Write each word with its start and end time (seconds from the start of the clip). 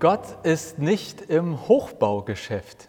Gott 0.00 0.44
ist 0.44 0.78
nicht 0.78 1.20
im 1.20 1.68
Hochbaugeschäft. 1.68 2.88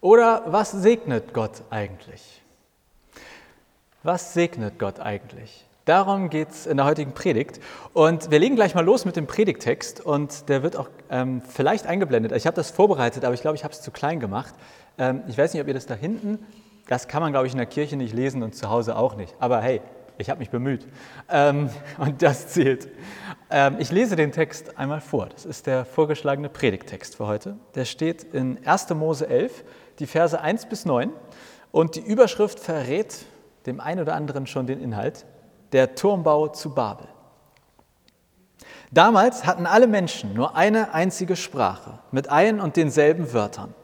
Oder 0.00 0.44
was 0.46 0.72
segnet 0.72 1.34
Gott 1.34 1.62
eigentlich? 1.68 2.42
Was 4.02 4.32
segnet 4.32 4.78
Gott 4.78 4.98
eigentlich? 4.98 5.66
Darum 5.84 6.30
geht 6.30 6.48
es 6.48 6.66
in 6.66 6.78
der 6.78 6.86
heutigen 6.86 7.12
Predigt. 7.12 7.60
Und 7.92 8.30
wir 8.30 8.38
legen 8.38 8.56
gleich 8.56 8.74
mal 8.74 8.84
los 8.84 9.04
mit 9.04 9.16
dem 9.16 9.26
Predigtext 9.26 10.00
und 10.00 10.48
der 10.48 10.62
wird 10.62 10.76
auch 10.76 10.88
ähm, 11.10 11.42
vielleicht 11.42 11.86
eingeblendet. 11.86 12.32
Ich 12.32 12.46
habe 12.46 12.56
das 12.56 12.70
vorbereitet, 12.70 13.26
aber 13.26 13.34
ich 13.34 13.42
glaube, 13.42 13.56
ich 13.56 13.64
habe 13.64 13.74
es 13.74 13.82
zu 13.82 13.90
klein 13.90 14.18
gemacht. 14.18 14.54
Ähm, 14.96 15.24
ich 15.28 15.36
weiß 15.36 15.52
nicht, 15.52 15.60
ob 15.60 15.68
ihr 15.68 15.74
das 15.74 15.84
da 15.84 15.94
hinten, 15.94 16.38
das 16.88 17.06
kann 17.06 17.20
man, 17.20 17.32
glaube 17.32 17.46
ich, 17.46 17.52
in 17.52 17.58
der 17.58 17.66
Kirche 17.66 17.96
nicht 17.96 18.14
lesen 18.14 18.42
und 18.42 18.54
zu 18.54 18.70
Hause 18.70 18.96
auch 18.96 19.14
nicht. 19.16 19.34
Aber 19.40 19.60
hey, 19.60 19.82
ich 20.18 20.30
habe 20.30 20.38
mich 20.38 20.50
bemüht. 20.50 20.86
Ähm, 21.28 21.70
und 21.98 22.22
das 22.22 22.48
zählt. 22.48 22.88
Ähm, 23.50 23.76
ich 23.78 23.90
lese 23.90 24.16
den 24.16 24.32
Text 24.32 24.78
einmal 24.78 25.00
vor. 25.00 25.26
Das 25.26 25.44
ist 25.44 25.66
der 25.66 25.84
vorgeschlagene 25.84 26.48
Predigtext 26.48 27.16
für 27.16 27.26
heute. 27.26 27.56
Der 27.74 27.84
steht 27.84 28.24
in 28.24 28.64
1. 28.66 28.90
Mose 28.90 29.28
11, 29.28 29.64
die 29.98 30.06
Verse 30.06 30.40
1 30.40 30.66
bis 30.66 30.84
9. 30.84 31.10
Und 31.72 31.96
die 31.96 32.00
Überschrift 32.00 32.58
verrät 32.58 33.24
dem 33.66 33.80
einen 33.80 34.00
oder 34.00 34.14
anderen 34.14 34.46
schon 34.46 34.66
den 34.66 34.80
Inhalt 34.80 35.26
der 35.72 35.94
Turmbau 35.94 36.48
zu 36.48 36.74
Babel. 36.74 37.08
Damals 38.90 39.44
hatten 39.44 39.66
alle 39.66 39.86
Menschen 39.86 40.32
nur 40.32 40.56
eine 40.56 40.94
einzige 40.94 41.36
Sprache 41.36 41.98
mit 42.12 42.30
ein 42.30 42.60
und 42.60 42.76
denselben 42.76 43.32
Wörtern. 43.32 43.74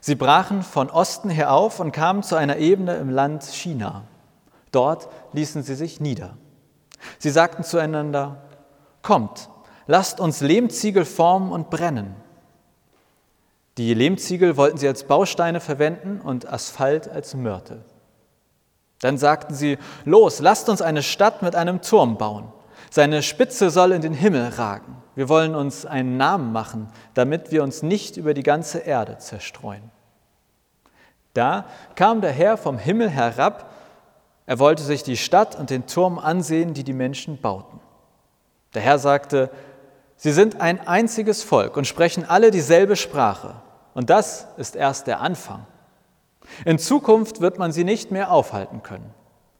Sie 0.00 0.14
brachen 0.14 0.62
von 0.62 0.90
Osten 0.90 1.30
her 1.30 1.52
auf 1.52 1.80
und 1.80 1.92
kamen 1.92 2.22
zu 2.22 2.36
einer 2.36 2.56
Ebene 2.56 2.96
im 2.96 3.10
Land 3.10 3.44
China. 3.44 4.04
Dort 4.76 5.08
ließen 5.32 5.62
sie 5.62 5.74
sich 5.74 6.02
nieder. 6.02 6.36
Sie 7.18 7.30
sagten 7.30 7.64
zueinander, 7.64 8.42
Kommt, 9.00 9.48
lasst 9.86 10.20
uns 10.20 10.42
Lehmziegel 10.42 11.06
formen 11.06 11.50
und 11.50 11.70
brennen. 11.70 12.14
Die 13.78 13.94
Lehmziegel 13.94 14.58
wollten 14.58 14.76
sie 14.76 14.86
als 14.86 15.04
Bausteine 15.04 15.60
verwenden 15.60 16.20
und 16.20 16.52
Asphalt 16.52 17.08
als 17.08 17.34
Mörtel. 17.34 17.86
Dann 19.00 19.16
sagten 19.16 19.54
sie, 19.54 19.78
los, 20.04 20.40
lasst 20.40 20.68
uns 20.68 20.82
eine 20.82 21.02
Stadt 21.02 21.40
mit 21.40 21.56
einem 21.56 21.80
Turm 21.80 22.18
bauen. 22.18 22.52
Seine 22.90 23.22
Spitze 23.22 23.70
soll 23.70 23.92
in 23.92 24.02
den 24.02 24.12
Himmel 24.12 24.46
ragen. 24.58 24.94
Wir 25.14 25.30
wollen 25.30 25.54
uns 25.54 25.86
einen 25.86 26.18
Namen 26.18 26.52
machen, 26.52 26.88
damit 27.14 27.50
wir 27.50 27.62
uns 27.62 27.82
nicht 27.82 28.18
über 28.18 28.34
die 28.34 28.42
ganze 28.42 28.80
Erde 28.80 29.16
zerstreuen. 29.16 29.90
Da 31.32 31.64
kam 31.94 32.20
der 32.20 32.32
Herr 32.32 32.58
vom 32.58 32.76
Himmel 32.76 33.08
herab. 33.08 33.70
Er 34.46 34.58
wollte 34.58 34.82
sich 34.82 35.02
die 35.02 35.16
Stadt 35.16 35.58
und 35.58 35.70
den 35.70 35.86
Turm 35.86 36.18
ansehen, 36.18 36.72
die 36.72 36.84
die 36.84 36.92
Menschen 36.92 37.40
bauten. 37.40 37.80
Der 38.74 38.82
Herr 38.82 38.98
sagte, 38.98 39.50
Sie 40.16 40.32
sind 40.32 40.60
ein 40.60 40.86
einziges 40.86 41.42
Volk 41.42 41.76
und 41.76 41.86
sprechen 41.86 42.24
alle 42.24 42.50
dieselbe 42.50 42.96
Sprache. 42.96 43.56
Und 43.92 44.08
das 44.08 44.46
ist 44.56 44.76
erst 44.76 45.06
der 45.06 45.20
Anfang. 45.20 45.66
In 46.64 46.78
Zukunft 46.78 47.40
wird 47.40 47.58
man 47.58 47.72
sie 47.72 47.84
nicht 47.84 48.10
mehr 48.10 48.30
aufhalten 48.30 48.82
können. 48.82 49.12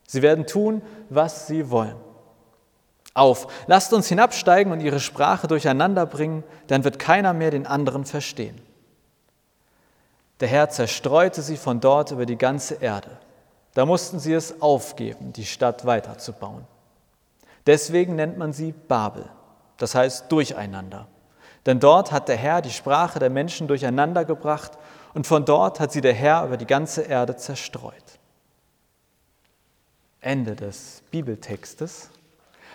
Sie 0.07 0.23
werden 0.23 0.47
tun, 0.47 0.83
was 1.11 1.47
sie 1.47 1.71
wollen. 1.71 1.97
Auf, 3.13 3.49
lasst 3.67 3.93
uns 3.93 4.09
hinabsteigen 4.09 4.73
und 4.73 4.81
ihre 4.81 5.01
Sprache 5.01 5.47
durcheinander 5.47 6.07
bringen, 6.07 6.45
dann 6.69 6.85
wird 6.85 6.99
keiner 6.99 7.33
mehr 7.33 7.51
den 7.51 7.67
anderen 7.67 8.05
verstehen. 8.05 8.61
Der 10.41 10.49
Herr 10.49 10.69
zerstreute 10.69 11.41
sie 11.43 11.57
von 11.57 11.81
dort 11.81 12.11
über 12.11 12.27
die 12.27 12.37
ganze 12.37 12.75
Erde. 12.75 13.19
Da 13.77 13.85
mussten 13.85 14.19
sie 14.19 14.33
es 14.33 14.63
aufgeben, 14.63 15.35
die 15.35 15.45
Stadt 15.45 15.85
weiterzubauen. 15.85 16.65
Deswegen 17.67 18.17
nennt 18.17 18.39
man 18.39 18.55
sie 18.55 18.73
Babel, 18.73 19.27
das 19.77 19.95
heißt 19.95 20.33
Durcheinander. 20.33 21.09
Denn 21.67 21.79
dort 21.79 22.11
hat 22.11 22.29
der 22.29 22.39
Herr 22.39 22.63
die 22.63 22.71
Sprache 22.71 23.19
der 23.19 23.29
Menschen 23.29 23.69
durcheinander 23.69 24.25
gebracht 24.25 24.79
und 25.13 25.27
von 25.27 25.45
dort 25.45 25.79
hat 25.79 25.93
sie 25.93 26.01
der 26.01 26.15
Herr 26.15 26.47
über 26.47 26.57
die 26.57 26.67
ganze 26.67 27.03
Erde 27.03 27.37
zerstreut. 27.37 27.93
Ende 30.23 30.57
des 30.57 31.03
Bibeltextes. 31.11 32.09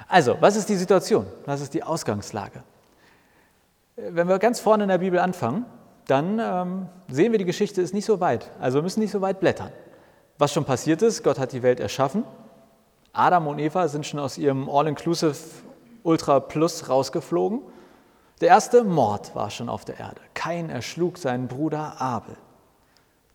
Also, 0.07 0.37
was 0.39 0.55
ist 0.55 0.69
die 0.69 0.75
Situation? 0.75 1.25
Was 1.47 1.61
ist 1.61 1.73
die 1.73 1.81
Ausgangslage? 1.81 2.61
Wenn 3.95 4.27
wir 4.27 4.37
ganz 4.37 4.59
vorne 4.59 4.83
in 4.83 4.89
der 4.89 4.99
Bibel 4.99 5.17
anfangen, 5.17 5.65
dann 6.05 6.37
ähm, 6.37 6.89
sehen 7.09 7.31
wir, 7.31 7.39
die 7.39 7.45
Geschichte 7.45 7.81
ist 7.81 7.95
nicht 7.95 8.05
so 8.05 8.19
weit. 8.19 8.51
Also 8.59 8.77
wir 8.77 8.83
müssen 8.83 8.99
nicht 8.99 9.11
so 9.11 9.21
weit 9.21 9.39
blättern. 9.39 9.71
Was 10.41 10.53
schon 10.53 10.65
passiert 10.65 11.03
ist, 11.03 11.21
Gott 11.23 11.37
hat 11.37 11.51
die 11.51 11.61
Welt 11.61 11.79
erschaffen. 11.79 12.23
Adam 13.13 13.45
und 13.45 13.59
Eva 13.59 13.87
sind 13.87 14.07
schon 14.07 14.19
aus 14.19 14.39
ihrem 14.39 14.67
All-Inclusive 14.71 15.35
Ultra 16.01 16.39
Plus 16.39 16.89
rausgeflogen. 16.89 17.61
Der 18.41 18.47
erste 18.47 18.83
Mord 18.83 19.35
war 19.35 19.51
schon 19.51 19.69
auf 19.69 19.85
der 19.85 19.99
Erde. 19.99 20.19
Kain 20.33 20.71
erschlug 20.71 21.19
seinen 21.19 21.47
Bruder 21.47 22.01
Abel. 22.01 22.35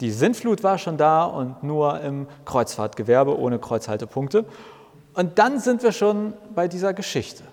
Die 0.00 0.10
Sintflut 0.10 0.64
war 0.64 0.78
schon 0.78 0.96
da 0.96 1.22
und 1.26 1.62
nur 1.62 2.00
im 2.00 2.26
Kreuzfahrtgewerbe 2.44 3.38
ohne 3.38 3.60
Kreuzhaltepunkte. 3.60 4.44
Und 5.14 5.38
dann 5.38 5.60
sind 5.60 5.84
wir 5.84 5.92
schon 5.92 6.32
bei 6.56 6.66
dieser 6.66 6.92
Geschichte. 6.92 7.44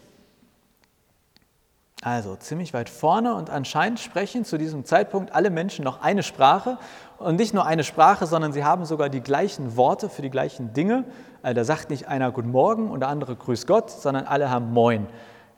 Also 2.04 2.36
ziemlich 2.36 2.74
weit 2.74 2.90
vorne 2.90 3.34
und 3.34 3.50
anscheinend 3.50 3.98
sprechen 3.98 4.44
zu 4.44 4.58
diesem 4.58 4.84
Zeitpunkt 4.84 5.34
alle 5.34 5.50
Menschen 5.50 5.86
noch 5.86 6.02
eine 6.02 6.22
Sprache 6.22 6.78
und 7.18 7.38
nicht 7.38 7.54
nur 7.54 7.66
eine 7.66 7.86
Sprache, 7.86 8.26
sondern 8.28 8.52
sie 8.52 8.66
haben 8.66 8.84
sogar 8.84 9.08
die 9.08 9.22
gleichen 9.22 9.78
Worte 9.78 10.10
für 10.10 10.22
die 10.22 10.30
gleichen 10.30 10.74
Dinge. 10.74 11.06
Also 11.44 11.56
da 11.56 11.64
sagt 11.64 11.90
nicht 11.90 12.10
einer 12.10 12.30
Guten 12.34 12.52
Morgen 12.52 12.92
und 12.92 13.00
der 13.00 13.08
andere 13.08 13.38
Grüß 13.38 13.66
Gott, 13.68 13.90
sondern 13.90 14.26
alle 14.26 14.50
haben 14.50 14.74
Moin 14.74 15.08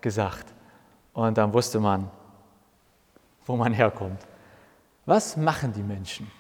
gesagt. 0.01 0.45
Und 1.13 1.35
dann 1.39 1.51
wusste 1.51 1.79
man, 1.79 2.11
wo 3.47 3.55
man 3.55 3.73
herkommt. 3.73 4.22
Was 5.07 5.38
machen 5.38 5.73
die 5.73 5.81
Menschen? 5.81 6.31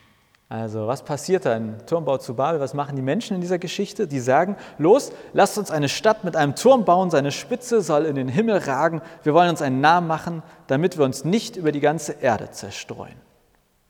Also 0.47 0.85
was 0.85 1.03
passiert 1.03 1.45
da 1.45 1.55
im 1.55 1.85
Turmbau 1.87 2.17
zu 2.17 2.35
Babel? 2.35 2.59
Was 2.59 2.75
machen 2.75 2.95
die 2.95 3.01
Menschen 3.01 3.35
in 3.35 3.41
dieser 3.41 3.57
Geschichte? 3.57 4.07
Die 4.07 4.19
sagen, 4.19 4.55
los, 4.77 5.11
lasst 5.33 5.57
uns 5.57 5.71
eine 5.71 5.89
Stadt 5.89 6.23
mit 6.23 6.35
einem 6.35 6.55
Turm 6.55 6.85
bauen, 6.85 7.09
seine 7.09 7.31
Spitze 7.31 7.81
soll 7.81 8.05
in 8.05 8.15
den 8.15 8.27
Himmel 8.27 8.57
ragen, 8.57 9.01
wir 9.23 9.33
wollen 9.33 9.49
uns 9.49 9.63
einen 9.63 9.81
Namen 9.81 10.07
machen, 10.07 10.43
damit 10.67 10.97
wir 10.97 11.05
uns 11.05 11.25
nicht 11.25 11.55
über 11.55 11.71
die 11.71 11.79
ganze 11.79 12.13
Erde 12.13 12.51
zerstreuen. 12.51 13.15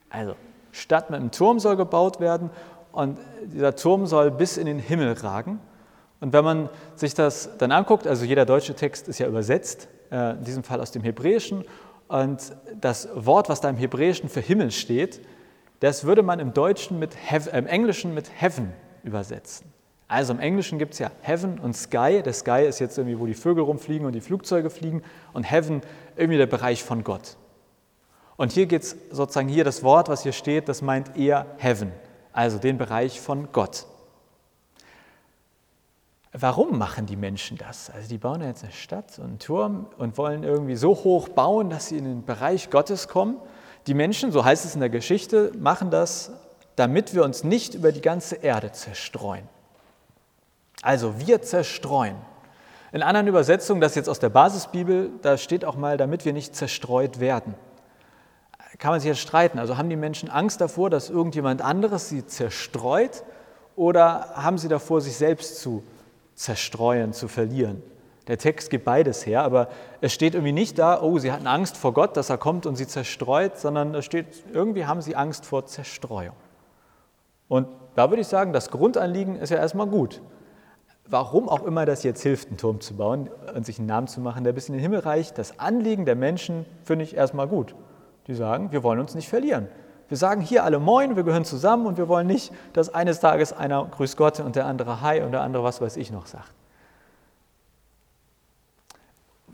Also, 0.10 0.36
Stadt 0.72 1.10
mit 1.10 1.20
einem 1.20 1.32
Turm 1.32 1.60
soll 1.60 1.76
gebaut 1.76 2.22
werden 2.22 2.50
und 2.94 3.20
dieser 3.44 3.76
Turm 3.76 4.06
soll 4.06 4.32
bis 4.32 4.56
in 4.56 4.66
den 4.66 4.80
Himmel 4.80 5.12
ragen. 5.14 5.60
Und 6.22 6.32
wenn 6.32 6.46
man 6.46 6.70
sich 6.96 7.14
das 7.14 7.50
dann 7.58 7.74
anguckt, 7.74 8.08
also 8.08 8.24
jeder 8.24 8.46
deutsche 8.46 8.76
Text 8.76 9.10
ist 9.10 9.20
ja 9.20 9.28
übersetzt, 9.28 9.90
äh, 10.12 10.32
in 10.32 10.44
diesem 10.46 10.64
Fall 10.64 10.80
aus 10.80 10.92
dem 10.92 11.04
Hebräischen. 11.04 11.66
Und 12.08 12.56
das 12.80 13.10
Wort, 13.14 13.50
was 13.50 13.60
da 13.60 13.70
im 13.70 13.76
Hebräischen 13.76 14.30
für 14.30 14.40
Himmel 14.40 14.72
steht, 14.72 15.20
das 15.80 16.06
würde 16.06 16.24
man 16.24 16.40
im 16.40 16.54
Deutschen 16.54 17.00
mit 17.00 17.16
Heaven, 17.16 17.54
äh, 17.54 17.58
im 17.60 17.68
Englischen 17.68 18.14
mit 18.14 18.30
Heaven 18.40 18.74
übersetzen. 19.04 19.72
Also 20.08 20.34
im 20.34 20.40
Englischen 20.40 20.78
gibt 20.78 20.94
es 20.94 21.00
ja 21.00 21.12
Heaven 21.22 21.60
und 21.60 21.76
Sky. 21.76 22.22
Der 22.24 22.34
Sky 22.34 22.66
ist 22.68 22.80
jetzt 22.80 22.98
irgendwie, 22.98 23.20
wo 23.20 23.26
die 23.26 23.34
Vögel 23.34 23.64
rumfliegen 23.64 24.06
und 24.06 24.14
die 24.14 24.22
Flugzeuge 24.22 24.70
fliegen. 24.70 25.04
Und 25.34 25.44
Heaven 25.44 25.82
irgendwie 26.16 26.38
der 26.38 26.46
Bereich 26.46 26.84
von 26.84 27.04
Gott. 27.04 27.38
Und 28.38 28.52
hier 28.52 28.66
geht 28.66 28.84
es 28.84 28.96
sozusagen, 29.12 29.48
hier 29.48 29.64
das 29.64 29.84
Wort, 29.84 30.10
was 30.10 30.24
hier 30.24 30.34
steht, 30.34 30.70
das 30.70 30.82
meint 30.82 31.18
eher 31.18 31.46
Heaven, 31.58 31.92
also 32.34 32.58
den 32.58 32.78
Bereich 32.78 33.22
von 33.22 33.52
Gott. 33.52 33.86
Warum 36.34 36.78
machen 36.78 37.06
die 37.06 37.16
Menschen 37.16 37.58
das? 37.58 37.90
Also 37.90 38.10
die 38.10 38.18
bauen 38.18 38.42
jetzt 38.42 38.64
eine 38.64 38.74
Stadt 38.74 39.18
und 39.20 39.26
einen 39.26 39.40
Turm 39.40 39.88
und 39.98 40.18
wollen 40.18 40.44
irgendwie 40.44 40.76
so 40.76 40.94
hoch 40.94 41.30
bauen, 41.30 41.70
dass 41.70 41.88
sie 41.88 41.98
in 41.98 42.04
den 42.04 42.26
Bereich 42.26 42.70
Gottes 42.70 43.08
kommen. 43.08 43.38
Die 43.88 43.94
Menschen, 43.94 44.32
so 44.32 44.44
heißt 44.44 44.66
es 44.66 44.74
in 44.74 44.80
der 44.80 44.90
Geschichte, 44.90 45.52
machen 45.58 45.92
das, 45.92 46.32
damit 46.76 47.14
wir 47.14 47.24
uns 47.24 47.44
nicht 47.44 47.76
über 47.76 47.92
die 47.92 48.02
ganze 48.02 48.36
Erde 48.36 48.72
zerstreuen. 48.72 49.48
Also 50.82 51.20
wir 51.20 51.42
zerstreuen. 51.42 52.16
In 52.92 53.04
anderen 53.04 53.28
Übersetzungen, 53.28 53.82
das 53.82 53.96
jetzt 53.96 54.10
aus 54.10 54.20
der 54.20 54.30
Basisbibel, 54.30 55.10
da 55.22 55.38
steht 55.38 55.66
auch 55.66 55.76
mal, 55.76 55.98
damit 55.98 56.26
wir 56.26 56.34
nicht 56.34 56.56
zerstreut 56.56 57.20
werden. 57.20 57.56
Kann 58.78 58.92
man 58.92 59.00
sich 59.00 59.08
jetzt 59.08 59.20
streiten. 59.20 59.60
Also 59.60 59.78
haben 59.78 59.90
die 59.90 59.96
Menschen 59.96 60.30
Angst 60.30 60.62
davor, 60.62 60.90
dass 60.90 61.10
irgendjemand 61.10 61.62
anderes 61.62 62.10
sie 62.10 62.26
zerstreut 62.26 63.24
oder 63.76 64.32
haben 64.36 64.58
sie 64.58 64.68
davor, 64.68 65.02
sich 65.02 65.16
selbst 65.16 65.60
zu 65.60 65.84
zerstreuen, 66.36 67.14
zu 67.14 67.28
verlieren. 67.28 67.82
Der 68.28 68.38
Text 68.40 68.72
gibt 68.72 68.86
beides 68.86 69.26
her, 69.26 69.44
aber 69.44 69.70
es 70.02 70.12
steht 70.12 70.34
irgendwie 70.34 70.52
nicht 70.52 70.80
da, 70.80 71.02
oh, 71.02 71.20
sie 71.20 71.32
hatten 71.32 71.46
Angst 71.46 71.78
vor 71.78 71.94
Gott, 71.94 72.18
dass 72.18 72.30
er 72.30 72.38
kommt 72.38 72.66
und 72.66 72.76
sie 72.76 72.88
zerstreut, 72.88 73.58
sondern 73.58 73.94
es 73.94 74.06
steht, 74.06 74.44
irgendwie 74.52 74.86
haben 74.86 75.02
sie 75.02 75.16
Angst 75.16 75.46
vor 75.46 75.66
Zerstreuung. 75.66 76.36
Und 77.48 77.68
da 77.94 78.10
würde 78.10 78.22
ich 78.22 78.28
sagen, 78.28 78.52
das 78.52 78.72
Grundanliegen 78.72 79.36
ist 79.36 79.52
ja 79.52 79.58
erstmal 79.58 79.88
gut. 79.88 80.22
Warum 81.08 81.48
auch 81.48 81.64
immer 81.64 81.86
das 81.86 82.02
jetzt 82.02 82.24
hilft, 82.24 82.48
einen 82.48 82.58
Turm 82.58 82.82
zu 82.82 82.96
bauen 82.96 83.30
und 83.54 83.64
sich 83.64 83.78
einen 83.78 83.88
Namen 83.88 84.08
zu 84.08 84.22
machen, 84.22 84.44
der 84.44 84.54
bis 84.54 84.70
in 84.70 84.74
den 84.74 84.82
Himmel 84.82 85.00
reicht, 85.00 85.38
das 85.38 85.60
Anliegen 85.60 86.06
der 86.06 86.16
Menschen 86.16 86.66
finde 86.84 87.06
ich 87.06 87.16
erstmal 87.16 87.48
gut. 87.48 87.76
Die 88.26 88.34
sagen, 88.34 88.72
wir 88.72 88.82
wollen 88.82 89.00
uns 89.00 89.14
nicht 89.14 89.30
verlieren. 89.30 89.68
Wir 90.08 90.18
sagen 90.18 90.42
hier 90.42 90.64
alle 90.64 90.80
Moin, 90.80 91.16
wir 91.16 91.24
gehören 91.24 91.46
zusammen 91.46 91.86
und 91.86 91.98
wir 91.98 92.08
wollen 92.08 92.26
nicht, 92.26 92.52
dass 92.74 92.94
eines 92.94 93.20
Tages 93.20 93.54
einer 93.54 93.86
Grüß 93.86 94.18
Gott 94.18 94.40
und 94.40 94.56
der 94.56 94.66
andere 94.66 95.02
Hi 95.02 95.22
und 95.22 95.32
der 95.32 95.42
andere 95.42 95.64
was 95.64 95.80
weiß 95.80 95.98
ich 95.98 96.12
noch 96.12 96.26
sagt. 96.26 96.52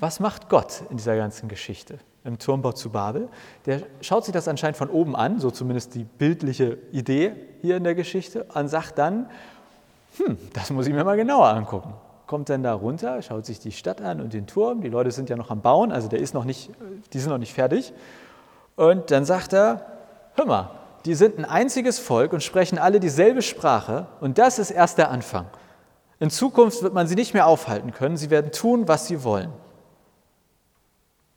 Was 0.02 0.20
macht 0.20 0.50
Gott 0.50 0.82
in 0.90 0.98
dieser 0.98 1.16
ganzen 1.16 1.48
Geschichte 1.48 2.00
im 2.24 2.40
Turmbau 2.40 2.72
zu 2.72 2.90
Babel? 2.90 3.30
Der 3.68 3.84
schaut 4.02 4.26
sich 4.26 4.34
das 4.34 4.48
anscheinend 4.48 4.76
von 4.76 4.90
oben 4.90 5.16
an, 5.16 5.40
so 5.40 5.52
zumindest 5.52 5.94
die 5.94 6.04
bildliche 6.04 6.80
Idee 6.92 7.34
hier 7.62 7.78
in 7.78 7.84
der 7.84 7.94
Geschichte, 7.94 8.46
und 8.56 8.68
sagt 8.68 8.98
dann, 8.98 9.30
hm, 10.18 10.38
das 10.54 10.72
muss 10.72 10.88
ich 10.88 10.94
mir 10.94 11.04
mal 11.04 11.18
genauer 11.18 11.48
angucken. 11.50 11.94
Kommt 12.26 12.50
dann 12.50 12.64
da 12.64 12.74
runter, 12.74 13.22
schaut 13.22 13.46
sich 13.46 13.60
die 13.60 13.72
Stadt 13.72 14.02
an 14.02 14.22
und 14.22 14.34
den 14.34 14.48
Turm. 14.48 14.82
Die 14.82 14.90
Leute 14.90 15.12
sind 15.12 15.30
ja 15.30 15.36
noch 15.36 15.52
am 15.52 15.62
Bauen, 15.62 15.92
also 15.92 16.08
der 16.08 16.20
ist 16.20 16.34
noch 16.34 16.46
nicht, 16.46 16.72
die 17.14 17.20
sind 17.20 17.30
noch 17.30 17.38
nicht 17.38 17.54
fertig. 17.54 17.94
Und 18.76 19.12
dann 19.12 19.24
sagt 19.24 19.54
er, 19.54 19.86
hör 20.34 20.46
mal, 20.46 20.72
die 21.06 21.14
sind 21.14 21.38
ein 21.38 21.46
einziges 21.46 22.00
Volk 22.00 22.34
und 22.34 22.42
sprechen 22.42 22.80
alle 22.80 23.00
dieselbe 23.00 23.44
Sprache 23.44 24.08
und 24.20 24.40
das 24.40 24.58
ist 24.58 24.72
erst 24.72 24.98
der 24.98 25.12
Anfang. 25.12 25.46
In 26.20 26.32
Zukunft 26.32 26.82
wird 26.82 26.96
man 26.96 27.06
sie 27.06 27.16
nicht 27.16 27.36
mehr 27.36 27.46
aufhalten 27.46 27.92
können, 27.92 28.18
sie 28.18 28.32
werden 28.32 28.52
tun, 28.52 28.88
was 28.88 29.06
sie 29.06 29.24
wollen. 29.24 29.52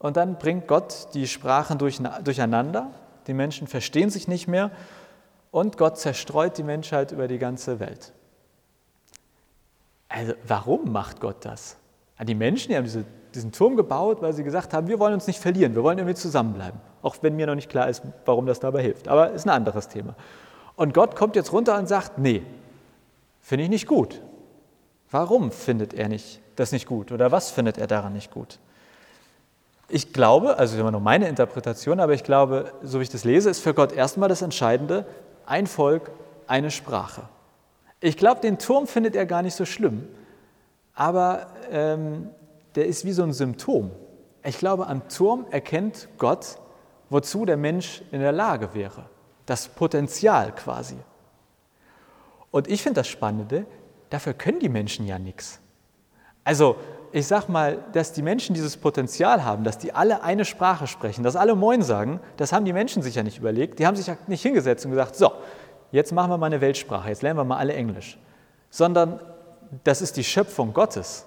Und 0.04 0.18
dann 0.18 0.36
bringt 0.36 0.68
Gott 0.68 1.08
die 1.14 1.26
Sprachen 1.26 1.78
durcheinander, 1.78 2.90
die 3.26 3.32
Menschen 3.32 3.66
verstehen 3.66 4.10
sich 4.10 4.28
nicht 4.28 4.46
mehr 4.46 4.70
und 5.50 5.78
Gott 5.78 5.96
zerstreut 5.96 6.58
die 6.58 6.62
Menschheit 6.62 7.10
über 7.10 7.26
die 7.26 7.38
ganze 7.38 7.80
Welt. 7.80 8.12
Also 10.10 10.34
warum 10.46 10.92
macht 10.92 11.22
Gott 11.22 11.36
das? 11.46 11.78
Die 12.22 12.34
Menschen 12.34 12.68
die 12.68 12.76
haben 12.76 12.84
diese, 12.84 13.06
diesen 13.34 13.50
Turm 13.50 13.76
gebaut, 13.76 14.20
weil 14.20 14.34
sie 14.34 14.44
gesagt 14.44 14.74
haben, 14.74 14.88
wir 14.88 14.98
wollen 14.98 15.14
uns 15.14 15.26
nicht 15.26 15.38
verlieren, 15.38 15.74
wir 15.74 15.82
wollen 15.82 15.96
irgendwie 15.96 16.16
zusammenbleiben. 16.16 16.78
Auch 17.00 17.16
wenn 17.22 17.34
mir 17.34 17.46
noch 17.46 17.54
nicht 17.54 17.70
klar 17.70 17.88
ist, 17.88 18.02
warum 18.26 18.44
das 18.44 18.60
dabei 18.60 18.82
hilft. 18.82 19.08
Aber 19.08 19.30
ist 19.30 19.46
ein 19.46 19.50
anderes 19.56 19.88
Thema. 19.88 20.16
Und 20.76 20.92
Gott 20.92 21.16
kommt 21.16 21.34
jetzt 21.34 21.50
runter 21.50 21.78
und 21.78 21.86
sagt, 21.86 22.18
nee, 22.18 22.42
finde 23.40 23.64
ich 23.64 23.70
nicht 23.70 23.86
gut. 23.86 24.20
Warum 25.10 25.50
findet 25.50 25.94
er 25.94 26.10
nicht, 26.10 26.42
das 26.56 26.72
nicht 26.72 26.86
gut? 26.86 27.10
Oder 27.10 27.32
was 27.32 27.50
findet 27.50 27.78
er 27.78 27.86
daran 27.86 28.12
nicht 28.12 28.30
gut? 28.30 28.58
Ich 29.88 30.12
glaube, 30.12 30.58
also 30.58 30.78
immer 30.78 30.90
nur 30.90 31.00
meine 31.00 31.28
Interpretation, 31.28 32.00
aber 32.00 32.14
ich 32.14 32.24
glaube, 32.24 32.72
so 32.82 32.98
wie 32.98 33.02
ich 33.02 33.10
das 33.10 33.24
lese, 33.24 33.50
ist 33.50 33.60
für 33.60 33.74
Gott 33.74 33.92
erstmal 33.92 34.28
das 34.28 34.42
Entscheidende, 34.42 35.06
ein 35.46 35.66
Volk, 35.66 36.10
eine 36.46 36.70
Sprache. 36.70 37.28
Ich 38.00 38.16
glaube, 38.16 38.40
den 38.40 38.58
Turm 38.58 38.86
findet 38.86 39.14
er 39.14 39.26
gar 39.26 39.42
nicht 39.42 39.54
so 39.54 39.64
schlimm, 39.64 40.08
aber 40.94 41.46
ähm, 41.70 42.30
der 42.74 42.86
ist 42.86 43.04
wie 43.04 43.12
so 43.12 43.22
ein 43.22 43.32
Symptom. 43.32 43.90
Ich 44.42 44.58
glaube, 44.58 44.86
am 44.86 45.08
Turm 45.08 45.46
erkennt 45.50 46.08
Gott, 46.18 46.58
wozu 47.10 47.44
der 47.44 47.56
Mensch 47.56 48.02
in 48.10 48.20
der 48.20 48.32
Lage 48.32 48.74
wäre. 48.74 49.06
Das 49.46 49.68
Potenzial 49.68 50.54
quasi. 50.54 50.96
Und 52.50 52.68
ich 52.68 52.82
finde 52.82 53.00
das 53.00 53.08
Spannende, 53.08 53.66
dafür 54.10 54.32
können 54.34 54.60
die 54.60 54.68
Menschen 54.68 55.06
ja 55.06 55.18
nichts. 55.18 55.60
Also, 56.44 56.76
ich 57.14 57.28
sag 57.28 57.48
mal, 57.48 57.78
dass 57.92 58.12
die 58.12 58.22
Menschen 58.22 58.54
dieses 58.54 58.76
Potenzial 58.76 59.44
haben, 59.44 59.62
dass 59.62 59.78
die 59.78 59.92
alle 59.92 60.24
eine 60.24 60.44
Sprache 60.44 60.88
sprechen, 60.88 61.22
dass 61.22 61.36
alle 61.36 61.54
Moin 61.54 61.80
sagen, 61.80 62.18
das 62.36 62.52
haben 62.52 62.64
die 62.64 62.72
Menschen 62.72 63.02
sich 63.02 63.14
ja 63.14 63.22
nicht 63.22 63.38
überlegt. 63.38 63.78
Die 63.78 63.86
haben 63.86 63.94
sich 63.94 64.08
ja 64.08 64.16
nicht 64.26 64.42
hingesetzt 64.42 64.84
und 64.84 64.90
gesagt, 64.90 65.14
so, 65.14 65.30
jetzt 65.92 66.10
machen 66.10 66.32
wir 66.32 66.38
mal 66.38 66.46
eine 66.46 66.60
Weltsprache, 66.60 67.10
jetzt 67.10 67.22
lernen 67.22 67.38
wir 67.38 67.44
mal 67.44 67.58
alle 67.58 67.72
Englisch, 67.72 68.18
sondern 68.68 69.20
das 69.84 70.02
ist 70.02 70.16
die 70.16 70.24
Schöpfung 70.24 70.72
Gottes. 70.72 71.24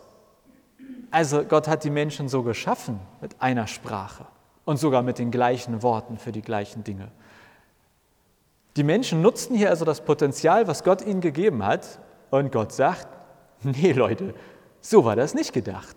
Also 1.09 1.45
Gott 1.45 1.69
hat 1.69 1.85
die 1.85 1.89
Menschen 1.89 2.27
so 2.27 2.43
geschaffen 2.43 2.99
mit 3.21 3.41
einer 3.41 3.65
Sprache 3.65 4.25
und 4.65 4.75
sogar 4.75 5.03
mit 5.03 5.19
den 5.19 5.31
gleichen 5.31 5.83
Worten 5.83 6.17
für 6.17 6.33
die 6.33 6.41
gleichen 6.41 6.83
Dinge. 6.83 7.07
Die 8.75 8.83
Menschen 8.83 9.21
nutzten 9.21 9.55
hier 9.55 9.69
also 9.69 9.85
das 9.85 10.01
Potenzial, 10.01 10.67
was 10.67 10.83
Gott 10.83 11.01
ihnen 11.01 11.21
gegeben 11.21 11.65
hat, 11.65 11.99
und 12.29 12.51
Gott 12.51 12.73
sagt, 12.73 13.07
nee 13.63 13.93
Leute, 13.93 14.33
so 14.81 15.05
war 15.05 15.15
das 15.15 15.33
nicht 15.33 15.53
gedacht. 15.53 15.95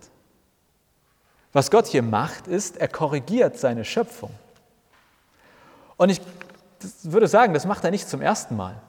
Was 1.53 1.71
Gott 1.71 1.87
hier 1.87 2.03
macht, 2.03 2.47
ist, 2.47 2.77
er 2.77 2.89
korrigiert 2.89 3.59
seine 3.59 3.85
Schöpfung. 3.85 4.31
Und 5.97 6.11
ich 6.11 6.21
würde 7.03 7.29
sagen, 7.29 7.53
das 7.53 7.67
macht 7.67 7.85
er 7.85 7.91
nicht 7.91 8.09
zum 8.09 8.23
ersten 8.23 8.57
Mal. 8.57 8.81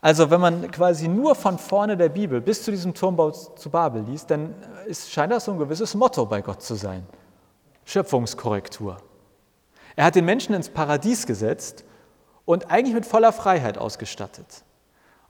Also 0.00 0.30
wenn 0.30 0.40
man 0.40 0.70
quasi 0.70 1.08
nur 1.08 1.34
von 1.34 1.58
vorne 1.58 1.96
der 1.96 2.10
Bibel 2.10 2.40
bis 2.40 2.62
zu 2.62 2.70
diesem 2.70 2.94
Turmbau 2.94 3.30
zu 3.30 3.70
Babel 3.70 4.02
liest, 4.02 4.30
dann 4.30 4.54
scheint 4.92 5.32
das 5.32 5.46
so 5.46 5.52
ein 5.52 5.58
gewisses 5.58 5.94
Motto 5.94 6.26
bei 6.26 6.42
Gott 6.42 6.62
zu 6.62 6.74
sein. 6.74 7.06
Schöpfungskorrektur. 7.86 8.98
Er 9.96 10.04
hat 10.04 10.14
den 10.14 10.24
Menschen 10.24 10.54
ins 10.54 10.68
Paradies 10.68 11.26
gesetzt 11.26 11.84
und 12.44 12.70
eigentlich 12.70 12.94
mit 12.94 13.06
voller 13.06 13.32
Freiheit 13.32 13.78
ausgestattet. 13.78 14.64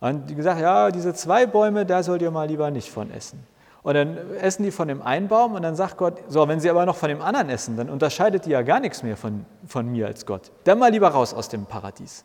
Und 0.00 0.34
gesagt, 0.34 0.60
ja, 0.60 0.90
diese 0.90 1.14
zwei 1.14 1.46
Bäume, 1.46 1.86
da 1.86 2.02
sollt 2.02 2.22
ihr 2.22 2.30
mal 2.30 2.48
lieber 2.48 2.70
nicht 2.70 2.90
von 2.90 3.10
essen. 3.10 3.46
Und 3.84 3.92
dann 3.92 4.34
essen 4.36 4.62
die 4.62 4.70
von 4.70 4.88
dem 4.88 5.02
einen 5.02 5.28
Baum 5.28 5.52
und 5.52 5.62
dann 5.62 5.76
sagt 5.76 5.98
Gott, 5.98 6.18
so, 6.26 6.48
wenn 6.48 6.58
sie 6.58 6.70
aber 6.70 6.86
noch 6.86 6.96
von 6.96 7.10
dem 7.10 7.20
anderen 7.20 7.50
essen, 7.50 7.76
dann 7.76 7.90
unterscheidet 7.90 8.46
die 8.46 8.50
ja 8.50 8.62
gar 8.62 8.80
nichts 8.80 9.02
mehr 9.02 9.14
von, 9.14 9.44
von 9.66 9.86
mir 9.86 10.06
als 10.06 10.24
Gott. 10.24 10.52
Dann 10.64 10.78
mal 10.78 10.90
lieber 10.90 11.08
raus 11.08 11.34
aus 11.34 11.50
dem 11.50 11.66
Paradies. 11.66 12.24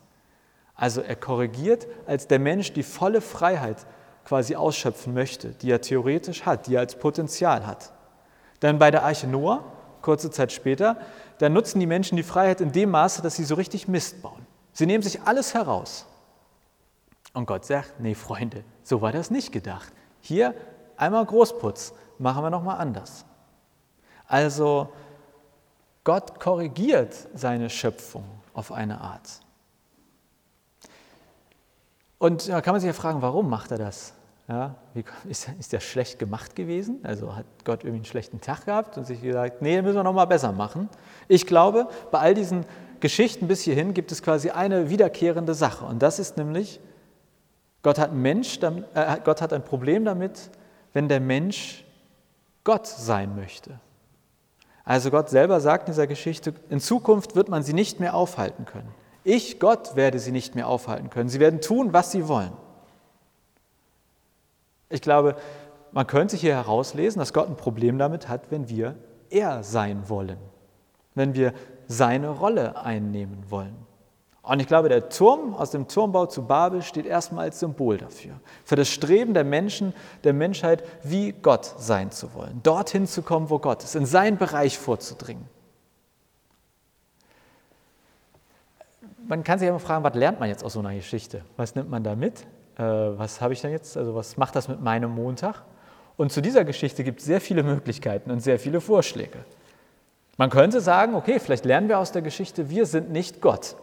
Also 0.74 1.02
er 1.02 1.18
korrigiert, 1.18 1.86
als 2.08 2.28
der 2.28 2.40
Mensch 2.40 2.72
die 2.72 2.82
volle 2.82 3.20
Freiheit 3.20 3.86
quasi 4.24 4.56
ausschöpfen 4.56 5.14
möchte, 5.14 5.50
die 5.50 5.70
er 5.70 5.82
theoretisch 5.82 6.46
hat, 6.46 6.68
die 6.68 6.76
er 6.76 6.80
als 6.80 6.98
Potenzial 6.98 7.68
hat. 7.68 7.92
Dann 8.62 8.80
bei 8.80 8.90
der 8.90 9.04
Arche 9.04 9.28
Noah, 9.28 9.66
kurze 10.02 10.32
Zeit 10.32 10.54
später, 10.54 10.96
dann 11.40 11.52
nutzen 11.52 11.82
die 11.82 11.88
Menschen 11.88 12.16
die 12.16 12.24
Freiheit 12.24 12.62
in 12.62 12.72
dem 12.72 12.90
Maße, 12.92 13.22
dass 13.22 13.36
sie 13.36 13.44
so 13.44 13.56
richtig 13.56 13.90
Mist 13.90 14.22
bauen. 14.22 14.48
Sie 14.72 14.86
nehmen 14.86 15.04
sich 15.04 15.24
alles 15.24 15.54
heraus. 15.54 16.06
Und 17.34 17.48
Gott 17.48 17.66
sagt, 17.66 18.00
nee 18.00 18.16
Freunde, 18.16 18.64
so 18.84 19.02
war 19.02 19.12
das 19.12 19.30
nicht 19.30 19.52
gedacht. 19.52 19.92
Hier 20.22 20.56
Einmal 21.00 21.26
Großputz, 21.26 21.94
machen 22.18 22.44
wir 22.44 22.50
nochmal 22.50 22.78
anders. 22.78 23.24
Also 24.28 24.90
Gott 26.04 26.40
korrigiert 26.42 27.16
seine 27.34 27.70
Schöpfung 27.70 28.26
auf 28.54 28.74
eine 28.74 29.00
Art. 29.00 29.40
Und 32.18 32.50
da 32.50 32.60
kann 32.60 32.74
man 32.74 32.82
sich 32.82 32.88
ja 32.88 32.94
fragen, 32.94 33.22
warum 33.22 33.50
macht 33.50 33.72
er 33.72 33.78
das? 33.78 34.14
Ja, 34.50 34.76
wie, 34.94 35.06
ist, 35.30 35.48
ist 35.58 35.72
der 35.72 35.80
schlecht 35.80 36.20
gemacht 36.20 36.56
gewesen? 36.56 37.00
Also 37.04 37.34
hat 37.34 37.46
Gott 37.64 37.84
irgendwie 37.84 38.00
einen 38.00 38.06
schlechten 38.06 38.42
Tag 38.42 38.66
gehabt 38.66 38.98
und 38.98 39.06
sich 39.06 39.22
gesagt, 39.22 39.62
nee, 39.62 39.82
müssen 39.82 39.96
wir 39.96 40.04
nochmal 40.04 40.28
besser 40.28 40.52
machen. 40.52 40.90
Ich 41.30 41.46
glaube, 41.46 41.88
bei 42.12 42.20
all 42.20 42.34
diesen 42.34 42.66
Geschichten 43.00 43.48
bis 43.48 43.62
hierhin 43.62 43.94
gibt 43.94 44.12
es 44.12 44.22
quasi 44.22 44.50
eine 44.50 44.90
wiederkehrende 44.90 45.54
Sache. 45.54 45.86
Und 45.86 46.02
das 46.02 46.20
ist 46.20 46.36
nämlich, 46.36 46.82
Gott 47.84 48.00
hat, 48.00 48.12
Mensch, 48.12 48.60
äh, 48.62 49.18
Gott 49.24 49.42
hat 49.42 49.54
ein 49.54 49.64
Problem 49.64 50.04
damit, 50.04 50.50
wenn 50.94 51.08
der 51.08 51.20
Mensch 51.20 51.84
Gott 52.64 52.88
sein 52.88 53.36
möchte. 53.36 53.80
Also 54.84 55.12
Gott 55.12 55.30
selber 55.30 55.60
sagt 55.60 55.88
in 55.88 55.94
dieser 55.94 56.08
Geschichte, 56.08 56.54
in 56.70 56.80
Zukunft 56.80 57.36
wird 57.36 57.50
man 57.50 57.64
sie 57.64 57.74
nicht 57.74 58.00
mehr 58.00 58.16
aufhalten 58.16 58.66
können. 58.66 58.92
Ich, 59.24 59.60
Gott, 59.60 59.96
werde 59.96 60.18
sie 60.18 60.32
nicht 60.32 60.56
mehr 60.56 60.68
aufhalten 60.68 61.10
können. 61.10 61.30
Sie 61.30 61.40
werden 61.40 61.62
tun, 61.62 61.94
was 61.94 62.12
sie 62.12 62.28
wollen. 62.28 62.54
Ich 64.90 65.02
glaube, 65.02 65.36
man 65.92 66.08
könnte 66.08 66.38
hier 66.38 66.56
herauslesen, 66.56 67.20
dass 67.20 67.34
Gott 67.34 67.48
ein 67.48 67.56
Problem 67.56 67.98
damit 67.98 68.28
hat, 68.28 68.50
wenn 68.50 68.70
wir 68.70 68.96
er 69.30 69.64
sein 69.64 70.10
wollen, 70.10 70.38
wenn 71.16 71.36
wir 71.36 71.54
seine 71.88 72.30
Rolle 72.30 72.78
einnehmen 72.84 73.44
wollen. 73.50 73.76
Und 74.42 74.62
ich 74.62 74.68
glaube, 74.68 74.90
der 74.90 75.10
Turm 75.10 75.54
aus 75.54 75.72
dem 75.72 75.88
Turmbau 75.88 76.26
zu 76.26 76.44
Babel 76.44 76.82
steht 76.82 77.06
erstmal 77.06 77.46
als 77.46 77.60
Symbol 77.60 77.98
dafür. 77.98 78.40
Für 78.64 78.76
das 78.76 78.88
Streben 78.88 79.34
der 79.34 79.44
Menschen, 79.44 79.94
der 80.24 80.34
Menschheit, 80.34 80.84
wie 81.04 81.34
Gott 81.34 81.76
sein 81.78 82.12
zu 82.12 82.34
wollen. 82.34 82.62
Dorthin 82.64 83.06
zu 83.06 83.22
kommen, 83.22 83.50
wo 83.50 83.60
Gott 83.60 83.84
ist, 83.84 83.96
in 83.96 84.06
seinen 84.06 84.38
Bereich 84.38 84.78
vorzudringen. 84.78 85.46
Man 89.28 89.44
kann 89.44 89.60
sich 89.60 89.68
immer 89.68 89.80
fragen, 89.80 90.04
was 90.04 90.16
lernt 90.16 90.40
man 90.40 90.50
jetzt 90.50 90.64
aus 90.64 90.74
so 90.74 90.80
einer 90.80 90.96
Geschichte? 90.96 91.44
Was 91.56 91.76
nimmt 91.76 91.90
man 91.90 92.04
da 92.04 92.16
mit? 92.16 92.42
Äh, 92.78 92.84
was 92.84 93.42
habe 93.42 93.54
ich 93.54 93.62
denn 93.62 93.72
jetzt? 93.72 93.96
Also, 93.96 94.16
was 94.16 94.38
macht 94.38 94.56
das 94.56 94.68
mit 94.68 94.82
meinem 94.82 95.12
Montag? 95.12 95.64
Und 96.18 96.32
zu 96.32 96.42
dieser 96.42 96.66
Geschichte 96.66 97.04
gibt 97.04 97.20
es 97.20 97.26
sehr 97.26 97.40
viele 97.40 97.62
Möglichkeiten 97.62 98.32
und 98.32 98.40
sehr 98.40 98.58
viele 98.58 98.82
Vorschläge. 98.82 99.40
Man 100.38 100.50
könnte 100.50 100.82
sagen, 100.82 101.14
okay, 101.14 101.40
vielleicht 101.40 101.66
lernen 101.66 101.90
wir 101.90 102.00
aus 102.00 102.12
der 102.12 102.22
Geschichte, 102.22 102.70
wir 102.70 102.86
sind 102.86 103.12
nicht 103.12 103.42
Gott. 103.42 103.76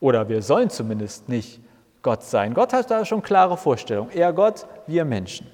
Oder 0.00 0.28
wir 0.28 0.42
sollen 0.42 0.70
zumindest 0.70 1.28
nicht 1.28 1.60
Gott 2.02 2.22
sein. 2.22 2.54
Gott 2.54 2.72
hat 2.72 2.90
da 2.90 3.04
schon 3.04 3.22
klare 3.22 3.56
Vorstellungen. 3.56 4.10
Er 4.12 4.32
Gott, 4.32 4.66
wir 4.86 5.04
Menschen. 5.04 5.46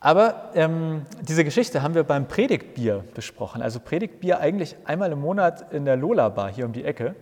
Aber 0.00 0.50
ähm, 0.54 1.06
diese 1.20 1.44
Geschichte 1.44 1.82
haben 1.82 1.94
wir 1.94 2.04
beim 2.04 2.28
Predigtbier 2.28 3.04
besprochen. 3.14 3.62
Also 3.62 3.80
Predigtbier 3.80 4.38
eigentlich 4.38 4.76
einmal 4.84 5.10
im 5.10 5.20
Monat 5.20 5.72
in 5.72 5.84
der 5.84 5.96
Lola 5.96 6.28
Bar 6.28 6.50
hier 6.50 6.66
um 6.66 6.72
die 6.72 6.84
Ecke. 6.84 7.16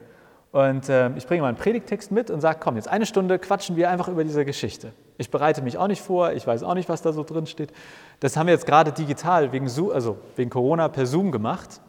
Und 0.52 0.88
äh, 0.88 1.10
ich 1.16 1.26
bringe 1.26 1.42
mal 1.42 1.48
einen 1.48 1.56
Predigtext 1.56 2.12
mit 2.12 2.30
und 2.30 2.40
sage, 2.40 2.58
komm, 2.62 2.76
jetzt 2.76 2.88
eine 2.88 3.06
Stunde 3.06 3.38
quatschen 3.38 3.76
wir 3.76 3.90
einfach 3.90 4.08
über 4.08 4.24
diese 4.24 4.44
Geschichte. 4.44 4.92
Ich 5.18 5.30
bereite 5.30 5.62
mich 5.62 5.78
auch 5.78 5.88
nicht 5.88 6.02
vor, 6.02 6.32
ich 6.32 6.46
weiß 6.46 6.62
auch 6.62 6.74
nicht, 6.74 6.88
was 6.88 7.02
da 7.02 7.12
so 7.12 7.24
drin 7.24 7.46
steht. 7.46 7.72
Das 8.20 8.36
haben 8.36 8.46
wir 8.46 8.54
jetzt 8.54 8.66
gerade 8.66 8.92
digital 8.92 9.52
wegen, 9.52 9.68
also 9.92 10.18
wegen 10.36 10.50
Corona 10.50 10.88
per 10.88 11.06
Zoom 11.06 11.32
gemacht 11.32 11.80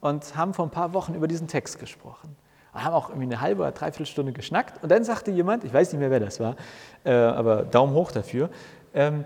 und 0.00 0.36
haben 0.36 0.54
vor 0.54 0.66
ein 0.66 0.70
paar 0.70 0.92
Wochen 0.92 1.14
über 1.14 1.26
diesen 1.26 1.48
Text 1.48 1.78
gesprochen. 1.78 2.36
Haben 2.74 2.94
auch 2.94 3.08
irgendwie 3.08 3.26
eine 3.26 3.40
halbe 3.40 3.62
oder 3.62 3.72
dreiviertel 3.72 4.06
Stunde 4.06 4.32
geschnackt 4.32 4.82
und 4.82 4.90
dann 4.90 5.04
sagte 5.04 5.30
jemand, 5.30 5.64
ich 5.64 5.72
weiß 5.72 5.92
nicht 5.92 6.00
mehr, 6.00 6.10
wer 6.10 6.20
das 6.20 6.40
war, 6.40 6.56
äh, 7.04 7.12
aber 7.12 7.62
Daumen 7.62 7.94
hoch 7.94 8.10
dafür, 8.10 8.50
ähm, 8.92 9.24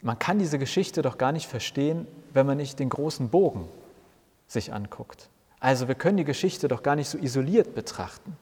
man 0.00 0.18
kann 0.18 0.38
diese 0.38 0.58
Geschichte 0.58 1.02
doch 1.02 1.18
gar 1.18 1.32
nicht 1.32 1.48
verstehen, 1.48 2.06
wenn 2.32 2.46
man 2.46 2.56
nicht 2.56 2.78
den 2.78 2.88
großen 2.88 3.30
Bogen 3.30 3.68
sich 4.46 4.72
anguckt. 4.72 5.28
Also 5.60 5.88
wir 5.88 5.94
können 5.94 6.16
die 6.16 6.24
Geschichte 6.24 6.68
doch 6.68 6.82
gar 6.82 6.96
nicht 6.96 7.08
so 7.08 7.18
isoliert 7.18 7.74
betrachten. 7.74 8.36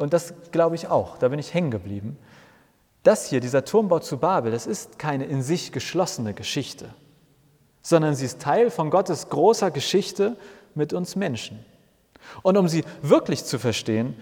Und 0.00 0.12
das 0.12 0.34
glaube 0.50 0.74
ich 0.74 0.88
auch, 0.88 1.18
da 1.18 1.28
bin 1.28 1.38
ich 1.38 1.54
hängen 1.54 1.70
geblieben. 1.70 2.18
Das 3.02 3.26
hier, 3.28 3.40
dieser 3.40 3.64
Turmbau 3.64 4.00
zu 4.00 4.18
Babel, 4.18 4.50
das 4.50 4.66
ist 4.66 4.98
keine 4.98 5.24
in 5.26 5.42
sich 5.42 5.72
geschlossene 5.72 6.34
Geschichte, 6.34 6.88
sondern 7.82 8.14
sie 8.14 8.24
ist 8.24 8.40
Teil 8.40 8.70
von 8.70 8.90
Gottes 8.90 9.28
großer 9.28 9.70
Geschichte 9.70 10.36
mit 10.74 10.92
uns 10.92 11.16
Menschen. 11.16 11.64
Und 12.42 12.56
um 12.56 12.68
sie 12.68 12.84
wirklich 13.02 13.44
zu 13.44 13.58
verstehen, 13.58 14.14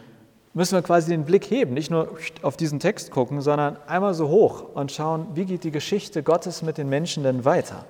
müssen 0.54 0.76
wir 0.76 0.82
quasi 0.82 1.10
den 1.10 1.24
Blick 1.24 1.50
heben, 1.50 1.74
nicht 1.74 1.90
nur 1.90 2.16
auf 2.42 2.56
diesen 2.56 2.80
Text 2.80 3.10
gucken, 3.10 3.40
sondern 3.40 3.76
einmal 3.86 4.14
so 4.14 4.28
hoch 4.28 4.64
und 4.74 4.92
schauen, 4.92 5.26
wie 5.34 5.44
geht 5.44 5.64
die 5.64 5.72
Geschichte 5.72 6.22
Gottes 6.22 6.62
mit 6.62 6.78
den 6.78 6.88
Menschen 6.88 7.24
denn 7.24 7.44
weiter. 7.44 7.84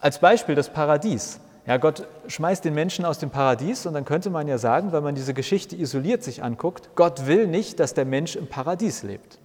Als 0.00 0.18
Beispiel 0.18 0.54
das 0.54 0.72
Paradies. 0.72 1.40
Ja, 1.66 1.78
Gott 1.78 2.06
schmeißt 2.26 2.64
den 2.64 2.74
Menschen 2.74 3.04
aus 3.04 3.18
dem 3.18 3.30
Paradies 3.30 3.86
und 3.86 3.94
dann 3.94 4.04
könnte 4.04 4.28
man 4.28 4.48
ja 4.48 4.58
sagen, 4.58 4.92
wenn 4.92 5.02
man 5.02 5.14
diese 5.14 5.32
Geschichte 5.32 5.76
isoliert 5.76 6.22
sich 6.22 6.42
anguckt, 6.42 6.90
Gott 6.94 7.26
will 7.26 7.46
nicht, 7.46 7.80
dass 7.80 7.94
der 7.94 8.04
Mensch 8.04 8.36
im 8.36 8.46
Paradies 8.46 9.02
lebt. 9.02 9.38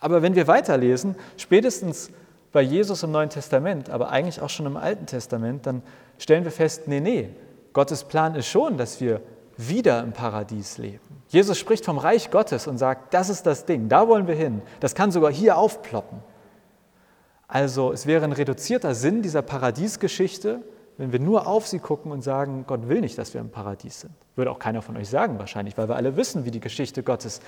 Aber 0.00 0.22
wenn 0.22 0.34
wir 0.34 0.46
weiterlesen, 0.46 1.16
spätestens 1.36 2.10
bei 2.52 2.62
Jesus 2.62 3.02
im 3.02 3.10
Neuen 3.10 3.30
Testament, 3.30 3.90
aber 3.90 4.10
eigentlich 4.10 4.40
auch 4.40 4.50
schon 4.50 4.66
im 4.66 4.76
Alten 4.76 5.06
Testament, 5.06 5.66
dann 5.66 5.82
stellen 6.18 6.44
wir 6.44 6.52
fest, 6.52 6.88
nee, 6.88 7.00
nee, 7.00 7.30
Gottes 7.74 8.04
Plan 8.04 8.34
ist 8.36 8.46
schon, 8.46 8.78
dass 8.78 9.00
wir 9.00 9.20
wieder 9.56 10.02
im 10.02 10.12
Paradies 10.12 10.78
leben. 10.78 11.22
Jesus 11.28 11.58
spricht 11.58 11.84
vom 11.84 11.98
Reich 11.98 12.30
Gottes 12.30 12.66
und 12.66 12.78
sagt, 12.78 13.12
das 13.12 13.28
ist 13.28 13.44
das 13.44 13.66
Ding, 13.66 13.88
da 13.88 14.08
wollen 14.08 14.26
wir 14.26 14.34
hin. 14.34 14.62
Das 14.80 14.94
kann 14.94 15.10
sogar 15.10 15.30
hier 15.30 15.58
aufploppen. 15.58 16.20
Also 17.48 17.92
es 17.92 18.06
wäre 18.06 18.24
ein 18.24 18.32
reduzierter 18.32 18.94
Sinn 18.94 19.22
dieser 19.22 19.42
Paradiesgeschichte, 19.42 20.62
wenn 20.96 21.12
wir 21.12 21.18
nur 21.18 21.46
auf 21.46 21.66
sie 21.66 21.80
gucken 21.80 22.12
und 22.12 22.22
sagen, 22.22 22.64
Gott 22.66 22.88
will 22.88 23.00
nicht, 23.00 23.18
dass 23.18 23.34
wir 23.34 23.40
im 23.40 23.50
Paradies 23.50 24.00
sind. 24.00 24.14
Würde 24.36 24.50
auch 24.50 24.58
keiner 24.58 24.80
von 24.80 24.96
euch 24.96 25.08
sagen 25.08 25.38
wahrscheinlich, 25.38 25.76
weil 25.76 25.88
wir 25.88 25.96
alle 25.96 26.16
wissen, 26.16 26.44
wie 26.44 26.50
die 26.50 26.60
Geschichte 26.60 27.02
Gottes, 27.02 27.40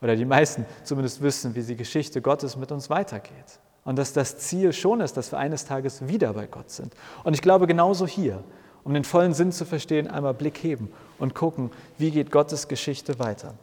oder 0.00 0.16
die 0.16 0.24
meisten 0.24 0.66
zumindest 0.84 1.22
wissen, 1.22 1.54
wie 1.54 1.62
die 1.62 1.76
Geschichte 1.76 2.20
Gottes 2.22 2.56
mit 2.56 2.72
uns 2.72 2.90
weitergeht. 2.90 3.60
Und 3.84 3.98
dass 3.98 4.12
das 4.12 4.38
Ziel 4.38 4.72
schon 4.72 5.00
ist, 5.00 5.16
dass 5.16 5.32
wir 5.32 5.38
eines 5.38 5.64
Tages 5.64 6.08
wieder 6.08 6.32
bei 6.32 6.46
Gott 6.46 6.70
sind. 6.70 6.94
Und 7.24 7.34
ich 7.34 7.42
glaube 7.42 7.66
genauso 7.66 8.06
hier, 8.06 8.42
um 8.86 8.94
den 8.94 9.02
vollen 9.02 9.34
Sinn 9.34 9.50
zu 9.50 9.64
verstehen, 9.64 10.08
einmal 10.08 10.32
Blick 10.32 10.62
heben 10.62 10.92
und 11.18 11.34
gucken, 11.34 11.72
wie 11.98 12.12
geht 12.12 12.30
Gottes 12.30 12.68
Geschichte 12.68 13.18
weiter. 13.18 13.54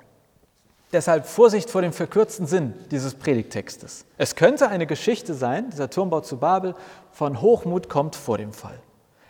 Deshalb 0.91 1.25
Vorsicht 1.25 1.69
vor 1.69 1.81
dem 1.81 1.93
verkürzten 1.93 2.45
Sinn 2.45 2.73
dieses 2.91 3.15
Predigtextes. 3.15 4.03
Es 4.17 4.35
könnte 4.35 4.67
eine 4.67 4.85
Geschichte 4.85 5.33
sein, 5.33 5.69
dieser 5.71 5.89
Turmbau 5.89 6.19
zu 6.19 6.37
Babel, 6.37 6.75
von 7.13 7.41
Hochmut 7.41 7.87
kommt 7.87 8.17
vor 8.17 8.37
dem 8.37 8.51
Fall. 8.51 8.77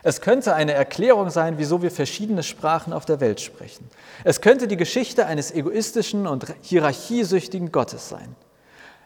Es 0.01 0.19
könnte 0.19 0.55
eine 0.55 0.73
Erklärung 0.73 1.29
sein, 1.29 1.59
wieso 1.59 1.83
wir 1.83 1.91
verschiedene 1.91 2.41
Sprachen 2.41 2.91
auf 2.91 3.05
der 3.05 3.19
Welt 3.19 3.39
sprechen. 3.39 3.87
Es 4.23 4.41
könnte 4.41 4.67
die 4.67 4.77
Geschichte 4.77 5.27
eines 5.27 5.51
egoistischen 5.51 6.25
und 6.25 6.47
hierarchiesüchtigen 6.61 7.71
Gottes 7.71 8.09
sein. 8.09 8.35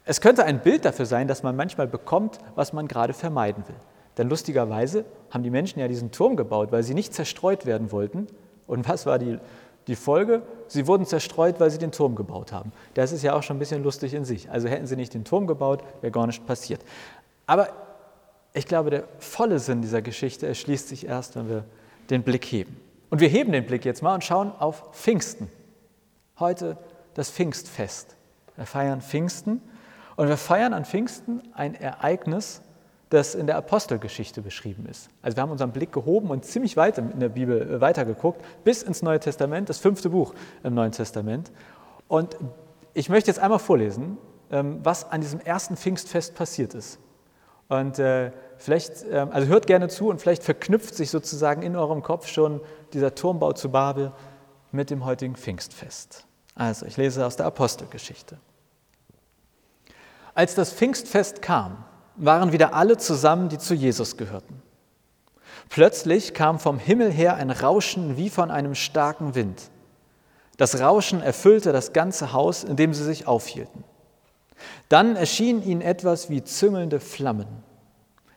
Es 0.05 0.21
könnte 0.21 0.45
ein 0.45 0.61
Bild 0.61 0.85
dafür 0.85 1.05
sein, 1.05 1.27
dass 1.27 1.43
man 1.43 1.57
manchmal 1.57 1.87
bekommt, 1.87 2.39
was 2.55 2.71
man 2.71 2.87
gerade 2.87 3.13
vermeiden 3.13 3.65
will. 3.67 3.75
Denn 4.17 4.29
lustigerweise 4.29 5.05
haben 5.29 5.43
die 5.43 5.49
Menschen 5.49 5.79
ja 5.79 5.87
diesen 5.87 6.11
Turm 6.11 6.35
gebaut, 6.35 6.71
weil 6.71 6.83
sie 6.83 6.93
nicht 6.93 7.13
zerstreut 7.13 7.65
werden 7.65 7.91
wollten. 7.91 8.27
Und 8.65 8.87
was 8.87 9.05
war 9.05 9.19
die 9.19 9.39
die 9.87 9.95
Folge, 9.95 10.41
sie 10.67 10.85
wurden 10.85 11.05
zerstreut, 11.05 11.59
weil 11.59 11.71
sie 11.71 11.77
den 11.77 11.91
Turm 11.91 12.15
gebaut 12.15 12.51
haben. 12.51 12.71
Das 12.93 13.11
ist 13.13 13.23
ja 13.23 13.33
auch 13.33 13.43
schon 13.43 13.55
ein 13.55 13.59
bisschen 13.59 13.83
lustig 13.83 14.13
in 14.13 14.25
sich. 14.25 14.49
Also 14.51 14.67
hätten 14.67 14.85
sie 14.85 14.97
nicht 14.97 15.13
den 15.13 15.23
Turm 15.23 15.47
gebaut, 15.47 15.83
wäre 16.01 16.11
gar 16.11 16.27
nichts 16.27 16.45
passiert. 16.45 16.81
Aber 17.45 17.69
ich 18.53 18.65
glaube, 18.65 18.89
der 18.89 19.05
volle 19.19 19.59
Sinn 19.59 19.81
dieser 19.81 20.01
Geschichte 20.01 20.45
erschließt 20.45 20.89
sich 20.89 21.07
erst, 21.07 21.35
wenn 21.37 21.49
wir 21.49 21.63
den 22.09 22.23
Blick 22.23 22.45
heben. 22.45 22.79
Und 23.09 23.21
wir 23.21 23.29
heben 23.29 23.53
den 23.53 23.65
Blick 23.65 23.85
jetzt 23.85 24.03
mal 24.03 24.13
und 24.13 24.23
schauen 24.23 24.51
auf 24.59 24.89
Pfingsten. 24.91 25.49
Heute 26.37 26.77
das 27.13 27.31
Pfingstfest. 27.31 28.15
Wir 28.57 28.65
feiern 28.65 29.01
Pfingsten 29.01 29.61
und 30.17 30.27
wir 30.27 30.37
feiern 30.37 30.73
an 30.73 30.83
Pfingsten 30.83 31.41
ein 31.53 31.75
Ereignis, 31.75 32.61
das 33.09 33.35
in 33.35 33.47
der 33.47 33.57
Apostelgeschichte 33.57 34.41
beschrieben 34.41 34.85
ist. 34.85 35.09
Also 35.21 35.37
wir 35.37 35.41
haben 35.43 35.51
unseren 35.51 35.71
Blick 35.71 35.91
gehoben 35.91 36.29
und 36.29 36.45
ziemlich 36.45 36.75
weit 36.75 36.97
in 36.97 37.19
der 37.19 37.29
Bibel 37.29 37.61
äh, 37.61 37.81
weitergeguckt, 37.81 38.41
bis 38.63 38.83
ins 38.83 39.01
Neue 39.01 39.19
Testament, 39.19 39.69
das 39.69 39.77
fünfte 39.77 40.09
Buch 40.09 40.33
im 40.63 40.73
Neuen 40.73 40.91
Testament. 40.91 41.51
Und 42.07 42.35
ich 42.93 43.09
möchte 43.09 43.29
jetzt 43.29 43.39
einmal 43.39 43.59
vorlesen, 43.59 44.17
ähm, 44.51 44.79
was 44.83 45.09
an 45.09 45.21
diesem 45.21 45.39
ersten 45.39 45.77
Pfingstfest 45.77 46.35
passiert 46.35 46.73
ist. 46.73 46.99
Und 47.69 47.99
äh, 47.99 48.31
vielleicht, 48.57 49.05
ähm, 49.09 49.29
also 49.31 49.47
hört 49.47 49.67
gerne 49.67 49.87
zu 49.89 50.09
und 50.09 50.21
vielleicht 50.21 50.43
verknüpft 50.43 50.95
sich 50.95 51.09
sozusagen 51.09 51.61
in 51.61 51.75
eurem 51.75 52.01
Kopf 52.01 52.27
schon 52.27 52.61
dieser 52.93 53.13
Turmbau 53.15 53.53
zu 53.53 53.69
Babel 53.69 54.11
mit 54.71 54.89
dem 54.89 55.05
heutigen 55.05 55.35
Pfingstfest. 55.35 56.25
Also 56.55 56.85
ich 56.85 56.97
lese 56.97 57.25
aus 57.25 57.35
der 57.35 57.45
Apostelgeschichte. 57.45 58.37
Als 60.33 60.55
das 60.55 60.71
Pfingstfest 60.71 61.41
kam, 61.41 61.83
waren 62.17 62.51
wieder 62.51 62.73
alle 62.73 62.97
zusammen, 62.97 63.49
die 63.49 63.57
zu 63.57 63.73
Jesus 63.73 64.17
gehörten. 64.17 64.61
Plötzlich 65.69 66.33
kam 66.33 66.59
vom 66.59 66.79
Himmel 66.79 67.11
her 67.11 67.35
ein 67.35 67.51
Rauschen 67.51 68.17
wie 68.17 68.29
von 68.29 68.51
einem 68.51 68.75
starken 68.75 69.35
Wind. 69.35 69.69
Das 70.57 70.79
Rauschen 70.79 71.21
erfüllte 71.21 71.71
das 71.71 71.93
ganze 71.93 72.33
Haus, 72.33 72.63
in 72.63 72.75
dem 72.75 72.93
sie 72.93 73.03
sich 73.03 73.27
aufhielten. 73.27 73.83
Dann 74.89 75.15
erschien 75.15 75.61
ihnen 75.61 75.81
etwas 75.81 76.29
wie 76.29 76.43
züngelnde 76.43 76.99
Flammen. 76.99 77.47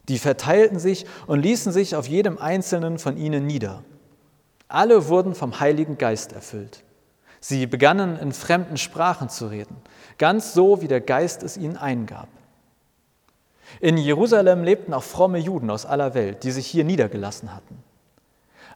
Die 0.09 0.19
verteilten 0.19 0.79
sich 0.79 1.07
und 1.27 1.41
ließen 1.41 1.73
sich 1.73 1.97
auf 1.97 2.07
jedem 2.09 2.37
einzelnen 2.39 2.99
von 2.99 3.17
ihnen 3.17 3.47
nieder. 3.47 3.85
Alle 4.69 5.09
wurden 5.09 5.35
vom 5.35 5.61
Heiligen 5.61 5.99
Geist 5.99 6.33
erfüllt. 6.33 6.85
Sie 7.41 7.67
begannen 7.67 8.19
in 8.19 8.33
fremden 8.33 8.77
Sprachen 8.77 9.31
zu 9.31 9.47
reden, 9.47 9.77
ganz 10.19 10.53
so, 10.53 10.83
wie 10.83 10.89
der 10.89 11.01
Geist 11.01 11.43
es 11.43 11.57
ihnen 11.57 11.77
eingab. 11.77 12.29
In 13.79 13.97
Jerusalem 13.97 14.65
lebten 14.65 14.93
auch 14.93 15.03
fromme 15.03 15.39
Juden 15.39 15.71
aus 15.71 15.87
aller 15.87 16.15
Welt, 16.15 16.43
die 16.43 16.51
sich 16.51 16.67
hier 16.67 16.85
niedergelassen 16.85 17.55
hatten. 17.55 17.83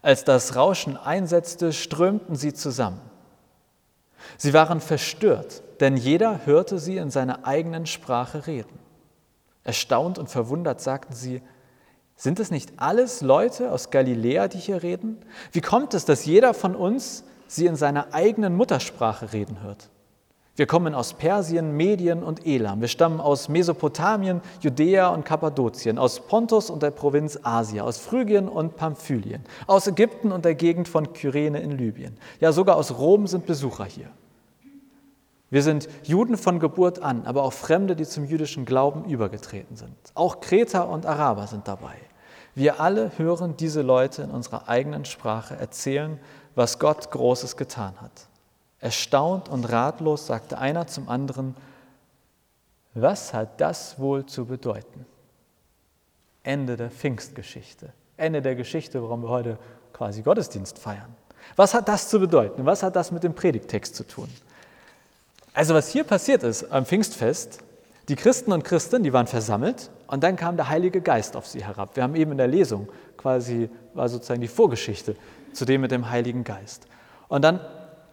Als 0.03 0.25
das 0.25 0.55
Rauschen 0.55 0.97
einsetzte, 0.97 1.73
strömten 1.73 2.37
sie 2.37 2.53
zusammen. 2.53 3.01
Sie 4.37 4.53
waren 4.53 4.81
verstört, 4.81 5.63
denn 5.81 5.97
jeder 5.97 6.47
hörte 6.47 6.79
sie 6.79 6.97
in 6.97 7.11
seiner 7.11 7.47
eigenen 7.47 7.87
Sprache 7.87 8.47
reden. 8.47 8.79
Erstaunt 9.65 10.19
und 10.19 10.29
verwundert 10.29 10.81
sagten 10.81 11.15
sie, 11.15 11.43
sind 12.17 12.39
es 12.39 12.51
nicht 12.51 12.75
alles 12.77 13.23
Leute 13.23 13.73
aus 13.73 13.91
Galiläa, 13.91 14.49
die 14.49 14.59
hier 14.59 14.83
reden? 14.83 15.19
Wie 15.53 15.61
kommt 15.61 15.95
es, 15.95 16.05
dass 16.05 16.27
jeder 16.27 16.55
von 16.55 16.77
uns 16.77 17.25
sie 17.49 17.67
in 17.67 17.77
seiner 17.77 18.15
eigenen 18.15 18.57
Muttersprache 18.57 19.33
reden 19.33 19.63
hört? 19.63 19.91
Wir 20.57 20.67
kommen 20.67 20.95
aus 20.95 21.15
Persien, 21.15 21.77
Medien 21.77 22.23
und 22.23 22.47
Elam. 22.47 22.81
Wir 22.81 22.87
stammen 22.87 23.21
aus 23.21 23.49
Mesopotamien, 23.49 24.41
Judäa 24.61 25.09
und 25.09 25.25
Kappadokien, 25.25 25.99
aus 25.99 26.21
Pontus 26.21 26.71
und 26.71 26.81
der 26.83 26.93
Provinz 26.93 27.41
Asia, 27.43 27.83
aus 27.83 27.99
Phrygien 27.99 28.49
und 28.49 28.77
Pamphylien, 28.77 29.43
aus 29.67 29.89
Ägypten 29.89 30.31
und 30.31 30.45
der 30.45 30.55
Gegend 30.55 30.87
von 30.87 31.13
Kyrene 31.13 31.61
in 31.61 31.73
Libyen. 31.73 32.17
Ja, 32.39 32.53
sogar 32.53 32.77
aus 32.77 32.97
Rom 32.97 33.27
sind 33.27 33.47
Besucher 33.47 33.85
hier. 33.85 34.11
Wir 35.51 35.63
sind 35.63 35.89
Juden 36.05 36.37
von 36.37 36.61
Geburt 36.61 37.03
an, 37.03 37.27
aber 37.27 37.43
auch 37.43 37.53
Fremde, 37.53 37.97
die 37.97 38.05
zum 38.05 38.25
jüdischen 38.25 38.65
Glauben 38.65 39.05
übergetreten 39.07 39.77
sind. 39.77 39.97
Auch 40.15 40.41
Kreter 40.41 40.89
und 40.89 41.05
Araber 41.05 41.49
sind 41.49 41.67
dabei. 41.67 41.97
Wir 42.55 42.81
alle 42.81 43.11
hören 43.19 43.57
diese 43.57 43.83
Leute 43.83 44.23
in 44.23 44.31
unserer 44.31 44.69
eigenen 44.69 45.05
Sprache 45.05 45.57
erzählen, 45.57 46.21
was 46.55 46.79
Gott 46.79 47.11
Großes 47.11 47.57
getan 47.57 47.95
hat. 48.01 48.29
Erstaunt 48.85 49.49
und 49.49 49.65
ratlos 49.65 50.27
sagte 50.27 50.59
einer 50.59 50.87
zum 50.87 51.09
anderen, 51.09 51.57
was 52.93 53.33
hat 53.33 53.59
das 53.59 53.99
wohl 53.99 54.27
zu 54.27 54.45
bedeuten? 54.45 55.07
Ende 56.43 56.77
der 56.77 56.91
Pfingstgeschichte. 56.91 57.95
Ende 58.19 58.43
der 58.43 58.55
Geschichte, 58.55 59.03
warum 59.03 59.23
wir 59.23 59.31
heute 59.31 59.59
quasi 59.95 60.21
Gottesdienst 60.21 60.79
feiern. 60.79 61.17
Was 61.57 61.73
hat 61.73 61.89
das 61.89 62.11
zu 62.11 62.21
bedeuten? 62.21 62.67
Was 62.67 62.83
hat 62.83 62.95
das 62.95 63.11
mit 63.11 63.23
dem 63.23 63.35
Predigtext 63.35 63.97
zu 63.97 64.07
tun? 64.07 64.29
Also 65.55 65.73
was 65.73 65.89
hier 65.89 66.05
passiert 66.05 66.43
ist 66.43 66.71
am 66.71 66.85
Pfingstfest, 66.85 67.61
die 68.09 68.17
Christen 68.17 68.53
und 68.53 68.65
Christen, 68.65 69.03
die 69.03 69.15
waren 69.15 69.27
versammelt 69.27 69.91
und 70.09 70.23
dann 70.23 70.37
kam 70.37 70.57
der 70.57 70.69
Heilige 70.69 71.01
Geist 71.01 71.37
auf 71.37 71.47
sie 71.47 71.65
herab. 71.65 71.97
Wir 71.97 72.03
haben 72.03 72.17
eben 72.17 72.33
in 72.33 72.39
der 72.39 72.49
Lesung 72.49 72.91
quasi, 73.17 73.71
war 73.95 74.11
sozusagen 74.11 74.43
die 74.43 74.49
Vorgeschichte 74.49 75.17
zu 75.55 75.65
dem 75.65 75.81
mit 75.81 75.91
dem 75.91 76.11
Heiligen 76.11 76.45
Geist. 76.45 76.87
Und 77.29 77.41
dann 77.41 77.61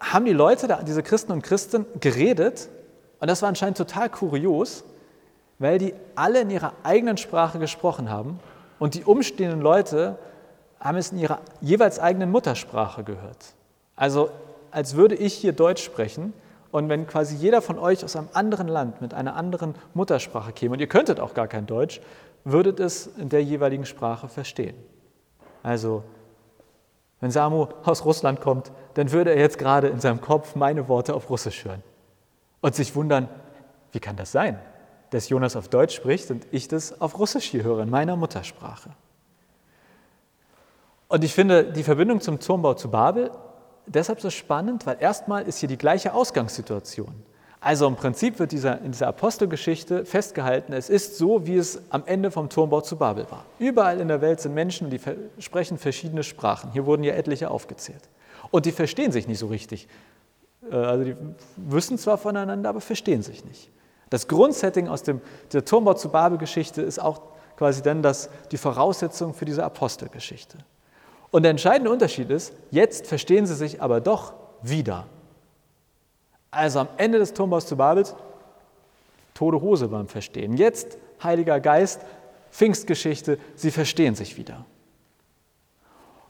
haben 0.02 0.26
die 0.26 0.34
Leute, 0.34 0.80
diese 0.86 1.04
Christen 1.04 1.32
und 1.32 1.44
Christen, 1.44 1.86
geredet 2.00 2.70
und 3.20 3.30
das 3.30 3.42
war 3.42 3.50
anscheinend 3.50 3.78
total 3.78 4.10
kurios, 4.10 4.84
weil 5.60 5.78
die 5.78 5.94
alle 6.16 6.42
in 6.42 6.50
ihrer 6.50 6.74
eigenen 6.84 7.18
Sprache 7.18 7.60
gesprochen 7.60 8.10
haben 8.10 8.40
und 8.80 8.96
die 8.96 9.04
umstehenden 9.04 9.62
Leute 9.62 10.18
haben 10.80 10.98
es 10.98 11.12
in 11.12 11.20
ihrer 11.20 11.40
jeweils 11.62 12.00
eigenen 12.00 12.32
Muttersprache 12.32 13.04
gehört. 13.04 13.54
Also 13.96 14.32
als 14.72 14.96
würde 14.96 15.16
ich 15.16 15.36
hier 15.36 15.54
Deutsch 15.54 15.84
sprechen 15.84 16.34
und 16.72 16.90
wenn 16.90 17.06
quasi 17.06 17.36
jeder 17.36 17.62
von 17.62 17.78
euch 17.78 18.04
aus 18.04 18.16
einem 18.16 18.30
anderen 18.34 18.68
Land 18.68 19.02
mit 19.02 19.14
einer 19.14 19.36
anderen 19.36 19.76
Muttersprache 19.94 20.52
käme, 20.54 20.74
und 20.74 20.80
ihr 20.80 20.88
könntet 20.88 21.20
auch 21.20 21.36
gar 21.36 21.48
kein 21.48 21.68
Deutsch, 21.68 22.02
würdet 22.44 22.80
es 22.80 23.06
in 23.06 23.30
der 23.30 23.44
jeweiligen 23.44 23.86
Sprache 23.86 24.28
verstehen. 24.28 24.76
Also, 25.62 26.04
wenn 27.22 27.32
Samu 27.32 27.68
aus 27.84 28.04
Russland 28.04 28.42
kommt, 28.42 28.72
dann 28.96 29.12
würde 29.12 29.32
er 29.32 29.40
jetzt 29.40 29.58
gerade 29.58 29.88
in 29.88 30.00
seinem 30.00 30.20
Kopf 30.20 30.56
meine 30.56 30.88
Worte 30.90 31.14
auf 31.14 31.30
Russisch 31.30 31.64
hören 31.64 31.84
und 32.60 32.76
sich 32.76 32.96
wundern, 32.96 33.30
wie 33.92 34.00
kann 34.00 34.18
das 34.18 34.32
sein, 34.32 34.60
dass 35.12 35.30
Jonas 35.30 35.56
auf 35.56 35.70
Deutsch 35.70 35.96
spricht 35.96 36.30
und 36.32 36.46
ich 36.52 36.68
das 36.68 37.00
auf 37.00 37.18
Russisch 37.18 37.46
hier 37.46 37.64
höre, 37.64 37.84
in 37.84 37.90
meiner 37.90 38.16
Muttersprache. 38.16 38.90
Und 41.08 41.24
ich 41.24 41.34
finde 41.34 41.72
die 41.72 41.84
Verbindung 41.84 42.22
zum 42.22 42.40
Turmbau 42.40 42.74
zu 42.74 42.90
Babel 42.90 43.32
deshalb 43.86 44.22
so 44.22 44.30
spannend, 44.30 44.86
weil 44.86 44.98
erstmal 45.00 45.44
ist 45.44 45.60
hier 45.60 45.70
die 45.70 45.78
gleiche 45.78 46.14
Ausgangssituation. 46.14 47.14
Also 47.64 47.88
im 47.88 47.96
Prinzip 47.96 48.40
wird 48.40 48.52
dieser, 48.52 48.82
in 48.82 48.92
dieser 48.92 49.08
Apostelgeschichte 49.08 50.04
festgehalten, 50.04 50.74
es 50.74 50.90
ist 50.90 51.20
so, 51.20 51.46
wie 51.46 51.58
es 51.58 51.80
am 51.92 52.04
Ende 52.08 52.32
vom 52.32 52.50
Turmbau 52.50 52.82
zu 52.82 52.98
Babel 52.98 53.28
war. 53.30 53.46
Überall 53.60 54.00
in 54.00 54.08
der 54.08 54.20
Welt 54.20 54.42
sind 54.42 54.56
Menschen, 54.56 54.90
die 54.90 55.00
sprechen 55.38 55.78
verschiedene 55.78 56.24
Sprachen. 56.24 56.72
Hier 56.72 56.88
wurden 56.88 57.04
ja 57.04 57.14
etliche 57.14 57.52
aufgezählt. 57.52 58.10
Und 58.50 58.66
die 58.66 58.72
verstehen 58.72 59.12
sich 59.12 59.28
nicht 59.28 59.38
so 59.38 59.46
richtig. 59.46 59.88
Äh, 60.72 60.76
also 60.76 61.04
die 61.04 61.16
wissen 61.56 62.00
zwar 62.00 62.18
voneinander, 62.18 62.68
aber 62.68 62.82
verstehen 62.82 63.22
sich 63.22 63.46
nicht. 63.46 63.70
Das 64.10 64.28
Grundsetting 64.28 64.88
aus 64.88 65.04
dem, 65.04 65.22
der 65.54 65.64
Turmbau 65.64 65.94
zu 65.94 66.10
Babel-Geschichte 66.10 66.82
ist 66.82 67.00
auch 67.00 67.22
quasi 67.58 67.84
dann 67.84 68.02
das, 68.02 68.32
die 68.52 68.58
Voraussetzung 68.58 69.36
für 69.36 69.46
diese 69.46 69.64
Apostelgeschichte. 69.64 70.58
Und 71.30 71.44
der 71.44 71.52
entscheidende 71.52 71.92
Unterschied 71.92 72.32
ist, 72.32 72.54
jetzt 72.72 73.06
verstehen 73.06 73.46
sie 73.46 73.54
sich 73.54 73.84
aber 73.84 74.02
doch 74.02 74.34
wieder. 74.64 75.06
Also 76.52 76.80
am 76.80 76.90
Ende 76.98 77.18
des 77.18 77.34
Turmbaus 77.34 77.66
zu 77.66 77.78
Babels, 77.78 78.14
tote 79.34 79.62
Hose 79.62 79.88
beim 79.88 80.08
Verstehen. 80.08 80.56
Jetzt 80.58 80.98
Heiliger 81.24 81.60
Geist, 81.60 82.02
Pfingstgeschichte, 82.52 83.40
sie 83.56 83.72
verstehen 83.72 84.16
sich 84.16 84.38
wieder. 84.38 84.66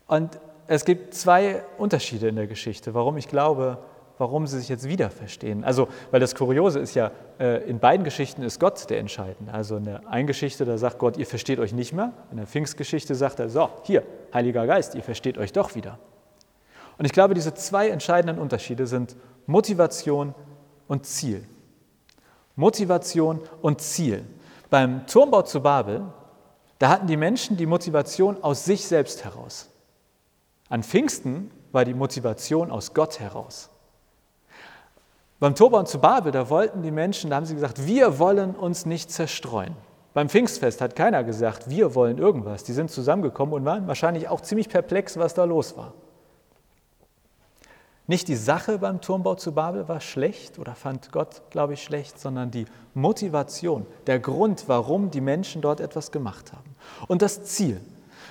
Und 0.08 0.40
es 0.68 0.86
gibt 0.86 1.16
zwei 1.16 1.64
Unterschiede 1.78 2.28
in 2.28 2.36
der 2.36 2.48
Geschichte, 2.48 2.94
warum 2.94 3.18
ich 3.18 3.28
glaube, 3.28 3.80
warum 4.18 4.46
sie 4.46 4.60
sich 4.60 4.70
jetzt 4.70 4.88
wieder 4.88 5.10
verstehen. 5.10 5.64
Also, 5.64 5.88
weil 6.12 6.20
das 6.20 6.36
Kuriose 6.36 6.80
ist 6.80 6.94
ja, 6.94 7.12
äh, 7.40 7.68
in 7.68 7.80
beiden 7.80 8.04
Geschichten 8.04 8.44
ist 8.44 8.60
Gott 8.60 8.88
der 8.90 9.00
Entscheidende. 9.00 9.52
Also 9.52 9.78
in 9.78 9.86
der 9.86 10.08
einen 10.08 10.28
Geschichte, 10.28 10.64
da 10.64 10.78
sagt 10.78 11.00
Gott, 11.00 11.18
ihr 11.18 11.26
versteht 11.26 11.58
euch 11.58 11.74
nicht 11.74 11.94
mehr. 11.94 12.14
In 12.30 12.38
der 12.38 12.46
Pfingstgeschichte 12.46 13.16
sagt 13.16 13.40
er, 13.40 13.50
so, 13.50 13.70
hier, 13.84 14.04
Heiliger 14.32 14.68
Geist, 14.68 14.94
ihr 14.94 15.02
versteht 15.02 15.40
euch 15.40 15.54
doch 15.54 15.74
wieder. 15.74 15.98
Und 17.00 17.06
ich 17.06 17.14
glaube, 17.14 17.34
diese 17.34 17.56
zwei 17.56 17.90
entscheidenden 17.90 18.38
Unterschiede 18.38 18.86
sind 18.86 19.16
Motivation 19.52 20.34
und 20.88 21.06
Ziel. 21.06 21.48
Motivation 22.56 23.40
und 23.62 23.82
Ziel. 23.82 24.24
Beim 24.70 25.06
Turmbau 25.08 25.42
zu 25.42 25.62
Babel, 25.62 26.04
da 26.80 26.90
hatten 26.90 27.08
die 27.08 27.18
Menschen 27.18 27.58
die 27.58 27.66
Motivation 27.66 28.42
aus 28.42 28.66
sich 28.66 28.88
selbst 28.88 29.24
heraus. 29.24 29.70
An 30.70 30.84
Pfingsten 30.84 31.52
war 31.72 31.86
die 31.86 31.94
Motivation 31.94 32.72
aus 32.72 32.94
Gott 32.94 33.20
heraus. 33.20 33.70
Beim 35.40 35.56
Turban 35.56 35.86
zu 35.86 36.00
Babel, 36.00 36.32
da 36.32 36.50
wollten 36.50 36.82
die 36.82 36.92
Menschen, 36.92 37.30
da 37.30 37.36
haben 37.36 37.46
sie 37.46 37.56
gesagt, 37.56 37.86
wir 37.86 38.20
wollen 38.20 38.56
uns 38.56 38.86
nicht 38.86 39.12
zerstreuen. 39.12 39.76
Beim 40.14 40.30
Pfingstfest 40.30 40.82
hat 40.82 40.96
keiner 40.96 41.24
gesagt, 41.24 41.70
wir 41.70 41.96
wollen 41.96 42.18
irgendwas. 42.18 42.64
Die 42.64 42.74
sind 42.74 42.92
zusammengekommen 42.92 43.56
und 43.56 43.66
waren 43.66 43.88
wahrscheinlich 43.88 44.28
auch 44.28 44.42
ziemlich 44.42 44.70
perplex, 44.70 45.18
was 45.18 45.34
da 45.34 45.44
los 45.44 45.76
war. 45.76 45.94
Nicht 48.12 48.28
die 48.28 48.36
Sache 48.36 48.80
beim 48.80 49.00
Turmbau 49.00 49.36
zu 49.36 49.54
Babel 49.54 49.88
war 49.88 50.02
schlecht 50.02 50.60
oder 50.60 50.76
fand 50.76 51.14
Gott, 51.14 51.44
glaube 51.50 51.76
ich, 51.76 51.82
schlecht, 51.82 52.20
sondern 52.20 52.52
die 52.52 52.66
Motivation, 52.94 53.88
der 54.06 54.20
Grund, 54.20 54.66
warum 54.68 55.12
die 55.12 55.22
Menschen 55.22 55.62
dort 55.62 55.80
etwas 55.80 56.12
gemacht 56.12 56.52
haben. 56.52 56.76
Und 57.08 57.22
das 57.22 57.46
Ziel. 57.46 57.80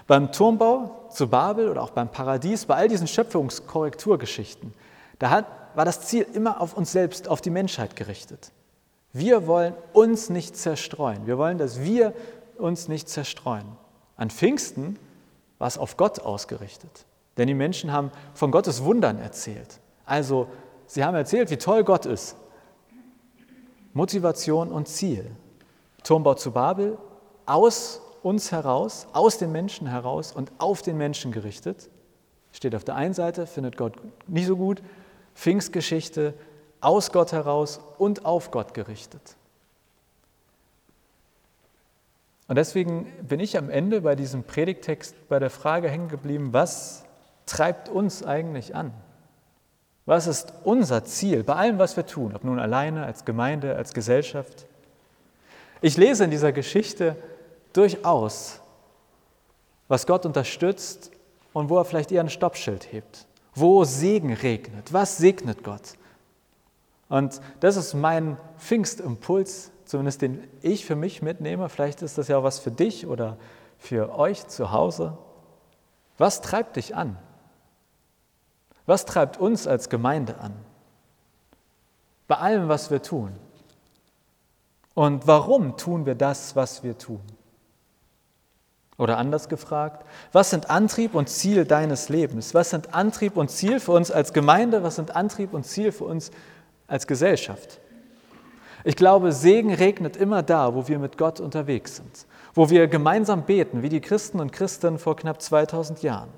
Beim 0.06 0.32
Turmbau 0.32 1.06
zu 1.08 1.28
Babel 1.28 1.70
oder 1.70 1.82
auch 1.82 1.92
beim 1.92 2.10
Paradies, 2.10 2.66
bei 2.66 2.74
all 2.74 2.88
diesen 2.88 3.06
Schöpfungskorrekturgeschichten, 3.06 4.74
da 5.18 5.30
hat 5.30 5.46
war 5.74 5.86
das 5.86 6.02
Ziel 6.02 6.26
immer 6.34 6.60
auf 6.60 6.76
uns 6.76 6.92
selbst, 6.92 7.26
auf 7.28 7.40
die 7.40 7.48
Menschheit 7.48 7.96
gerichtet. 7.96 8.52
Wir 9.14 9.46
wollen 9.46 9.72
uns 9.94 10.28
nicht 10.28 10.58
zerstreuen. 10.58 11.26
Wir 11.26 11.38
wollen, 11.38 11.56
dass 11.56 11.80
wir 11.80 12.12
uns 12.58 12.88
nicht 12.88 13.08
zerstreuen. 13.08 13.64
An 14.18 14.28
Pfingsten 14.28 14.98
war 15.58 15.68
es 15.68 15.78
auf 15.78 15.96
Gott 15.96 16.20
ausgerichtet. 16.20 17.06
Denn 17.36 17.46
die 17.46 17.54
Menschen 17.54 17.92
haben 17.92 18.10
von 18.34 18.50
Gottes 18.50 18.84
Wundern 18.84 19.18
erzählt. 19.18 19.80
Also, 20.04 20.48
sie 20.86 21.04
haben 21.04 21.14
erzählt, 21.14 21.50
wie 21.50 21.56
toll 21.56 21.84
Gott 21.84 22.06
ist. 22.06 22.36
Motivation 23.92 24.70
und 24.70 24.88
Ziel. 24.88 25.30
Turmbau 26.02 26.34
zu 26.34 26.52
Babel, 26.52 26.98
aus 27.46 28.00
uns 28.22 28.52
heraus, 28.52 29.06
aus 29.12 29.38
den 29.38 29.52
Menschen 29.52 29.86
heraus 29.86 30.32
und 30.32 30.52
auf 30.58 30.82
den 30.82 30.96
Menschen 30.96 31.32
gerichtet. 31.32 31.88
Steht 32.52 32.74
auf 32.74 32.84
der 32.84 32.96
einen 32.96 33.14
Seite, 33.14 33.46
findet 33.46 33.76
Gott 33.76 33.94
nicht 34.26 34.46
so 34.46 34.56
gut, 34.56 34.82
Pfingstgeschichte 35.34 36.34
aus 36.80 37.12
Gott 37.12 37.32
heraus 37.32 37.80
und 37.98 38.24
auf 38.24 38.50
Gott 38.50 38.74
gerichtet. 38.74 39.36
Und 42.48 42.56
deswegen 42.56 43.06
bin 43.22 43.38
ich 43.38 43.56
am 43.56 43.70
Ende 43.70 44.00
bei 44.00 44.16
diesem 44.16 44.42
Predigtext 44.42 45.14
bei 45.28 45.38
der 45.38 45.50
Frage 45.50 45.88
hängen 45.88 46.08
geblieben, 46.08 46.52
was 46.52 47.04
treibt 47.50 47.88
uns 47.88 48.24
eigentlich 48.24 48.74
an? 48.74 48.92
Was 50.06 50.26
ist 50.26 50.52
unser 50.64 51.04
Ziel 51.04 51.44
bei 51.44 51.54
allem, 51.54 51.78
was 51.78 51.96
wir 51.96 52.06
tun, 52.06 52.34
ob 52.34 52.44
nun 52.44 52.58
alleine, 52.58 53.04
als 53.04 53.24
Gemeinde, 53.24 53.76
als 53.76 53.92
Gesellschaft? 53.92 54.66
Ich 55.80 55.96
lese 55.96 56.24
in 56.24 56.30
dieser 56.30 56.52
Geschichte 56.52 57.16
durchaus, 57.72 58.60
was 59.88 60.06
Gott 60.06 60.26
unterstützt 60.26 61.10
und 61.52 61.68
wo 61.68 61.78
er 61.78 61.84
vielleicht 61.84 62.12
eher 62.12 62.22
ein 62.22 62.30
Stoppschild 62.30 62.92
hebt 62.92 63.26
wo 63.54 63.84
Segen 63.84 64.32
regnet. 64.32 64.92
Was 64.92 65.18
segnet 65.18 65.64
Gott? 65.64 65.94
Und 67.08 67.40
das 67.60 67.76
ist 67.76 67.94
mein 67.94 68.36
Pfingstimpuls, 68.58 69.72
zumindest 69.84 70.22
den 70.22 70.44
ich 70.62 70.84
für 70.84 70.96
mich 70.96 71.22
mitnehme. 71.22 71.68
Vielleicht 71.68 72.02
ist 72.02 72.18
das 72.18 72.28
ja 72.28 72.38
auch 72.38 72.44
was 72.44 72.58
für 72.58 72.70
dich 72.70 73.06
oder 73.06 73.36
für 73.78 74.16
euch 74.16 74.46
zu 74.46 74.70
Hause. 74.70 75.18
Was 76.18 76.40
treibt 76.40 76.76
dich 76.76 76.94
an? 76.94 77.16
Was 78.86 79.04
treibt 79.04 79.38
uns 79.38 79.66
als 79.66 79.88
Gemeinde 79.88 80.38
an? 80.38 80.52
Bei 82.26 82.36
allem, 82.36 82.68
was 82.68 82.90
wir 82.90 83.02
tun. 83.02 83.32
Und 84.94 85.26
warum 85.26 85.76
tun 85.76 86.06
wir 86.06 86.14
das, 86.14 86.56
was 86.56 86.82
wir 86.82 86.96
tun? 86.98 87.20
Oder 88.98 89.16
anders 89.16 89.48
gefragt, 89.48 90.04
was 90.32 90.50
sind 90.50 90.68
Antrieb 90.68 91.14
und 91.14 91.28
Ziel 91.28 91.64
deines 91.64 92.10
Lebens? 92.10 92.52
Was 92.52 92.70
sind 92.70 92.92
Antrieb 92.94 93.36
und 93.38 93.50
Ziel 93.50 93.80
für 93.80 93.92
uns 93.92 94.10
als 94.10 94.34
Gemeinde? 94.34 94.82
Was 94.82 94.96
sind 94.96 95.16
Antrieb 95.16 95.54
und 95.54 95.64
Ziel 95.64 95.90
für 95.90 96.04
uns 96.04 96.30
als 96.86 97.06
Gesellschaft? 97.06 97.80
Ich 98.84 98.96
glaube, 98.96 99.32
Segen 99.32 99.72
regnet 99.72 100.16
immer 100.16 100.42
da, 100.42 100.74
wo 100.74 100.86
wir 100.86 100.98
mit 100.98 101.18
Gott 101.18 101.40
unterwegs 101.40 101.96
sind, 101.96 102.26
wo 102.54 102.70
wir 102.70 102.88
gemeinsam 102.88 103.44
beten, 103.44 103.82
wie 103.82 103.88
die 103.88 104.00
Christen 104.00 104.38
und 104.38 104.52
Christen 104.52 104.98
vor 104.98 105.16
knapp 105.16 105.40
2000 105.40 106.02
Jahren, 106.02 106.28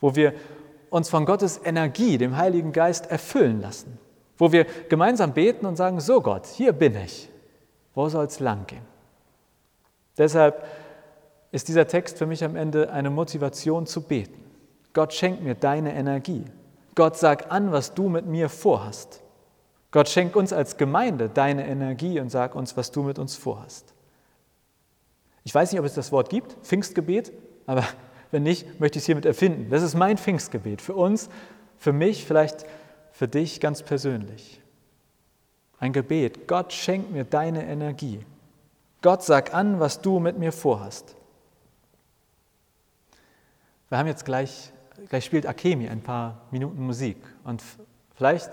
wo 0.00 0.14
wir 0.14 0.34
uns 0.92 1.08
von 1.08 1.24
Gottes 1.24 1.58
Energie, 1.64 2.18
dem 2.18 2.36
Heiligen 2.36 2.72
Geist, 2.72 3.10
erfüllen 3.10 3.62
lassen, 3.62 3.98
wo 4.36 4.52
wir 4.52 4.66
gemeinsam 4.90 5.32
beten 5.32 5.64
und 5.64 5.76
sagen, 5.76 6.00
so 6.00 6.20
Gott, 6.20 6.46
hier 6.46 6.72
bin 6.72 6.94
ich, 6.96 7.30
wo 7.94 8.08
soll 8.10 8.26
es 8.26 8.40
lang 8.40 8.66
gehen? 8.66 8.84
Deshalb 10.18 10.66
ist 11.50 11.68
dieser 11.68 11.88
Text 11.88 12.18
für 12.18 12.26
mich 12.26 12.44
am 12.44 12.56
Ende 12.56 12.92
eine 12.92 13.08
Motivation 13.08 13.86
zu 13.86 14.02
beten. 14.02 14.38
Gott 14.92 15.14
schenkt 15.14 15.42
mir 15.42 15.54
deine 15.54 15.94
Energie. 15.94 16.44
Gott 16.94 17.16
sag 17.16 17.50
an, 17.50 17.72
was 17.72 17.94
du 17.94 18.10
mit 18.10 18.26
mir 18.26 18.50
vorhast. 18.50 19.22
Gott 19.92 20.10
schenkt 20.10 20.36
uns 20.36 20.52
als 20.52 20.76
Gemeinde 20.76 21.30
deine 21.30 21.66
Energie 21.66 22.20
und 22.20 22.28
sag 22.28 22.54
uns, 22.54 22.76
was 22.76 22.90
du 22.90 23.02
mit 23.02 23.18
uns 23.18 23.34
vorhast. 23.34 23.94
Ich 25.44 25.54
weiß 25.54 25.72
nicht, 25.72 25.80
ob 25.80 25.86
es 25.86 25.94
das 25.94 26.12
Wort 26.12 26.28
gibt, 26.28 26.52
Pfingstgebet, 26.66 27.32
aber 27.66 27.84
wenn 28.32 28.42
nicht, 28.42 28.80
möchte 28.80 28.98
ich 28.98 29.02
es 29.02 29.06
hiermit 29.06 29.26
erfinden. 29.26 29.70
Das 29.70 29.82
ist 29.82 29.94
mein 29.94 30.18
Pfingstgebet 30.18 30.82
für 30.82 30.94
uns, 30.94 31.28
für 31.78 31.92
mich, 31.92 32.24
vielleicht 32.24 32.66
für 33.12 33.28
dich 33.28 33.60
ganz 33.60 33.82
persönlich. 33.82 34.60
Ein 35.78 35.92
Gebet. 35.92 36.48
Gott 36.48 36.72
schenkt 36.72 37.12
mir 37.12 37.24
deine 37.24 37.66
Energie. 37.66 38.24
Gott 39.02 39.22
sag 39.22 39.54
an, 39.54 39.78
was 39.80 40.00
du 40.00 40.18
mit 40.18 40.38
mir 40.38 40.50
vorhast. 40.50 41.14
Wir 43.88 43.98
haben 43.98 44.06
jetzt 44.06 44.24
gleich, 44.24 44.72
gleich 45.08 45.24
spielt 45.24 45.46
Akemi 45.46 45.88
ein 45.88 46.00
paar 46.00 46.46
Minuten 46.50 46.86
Musik. 46.86 47.18
Und 47.44 47.62
vielleicht, 48.14 48.50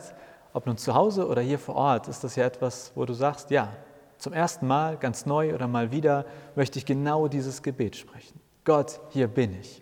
ob 0.52 0.65
nun 0.65 0.78
zu 0.78 0.94
Hause 0.94 1.28
oder 1.28 1.42
hier 1.42 1.60
vor 1.60 1.76
Ort, 1.76 2.10
ist 2.10 2.24
das 2.24 2.36
ja 2.36 2.46
etwas, 2.46 2.92
wo 2.96 3.06
du 3.06 3.13
sagst, 3.13 3.50
ja, 3.50 3.72
zum 4.18 4.34
ersten 4.34 4.68
Mal, 4.68 4.98
ganz 4.98 5.26
neu 5.26 5.56
oder 5.56 5.68
mal 5.70 5.92
wieder, 5.92 6.26
möchte 6.56 6.78
ich 6.78 6.86
genau 6.86 7.30
dieses 7.30 7.63
Gebet 7.63 7.96
sprechen. 7.96 8.42
Gott, 8.63 9.00
hier 9.10 9.28
bin 9.28 9.60
ich. 9.60 9.82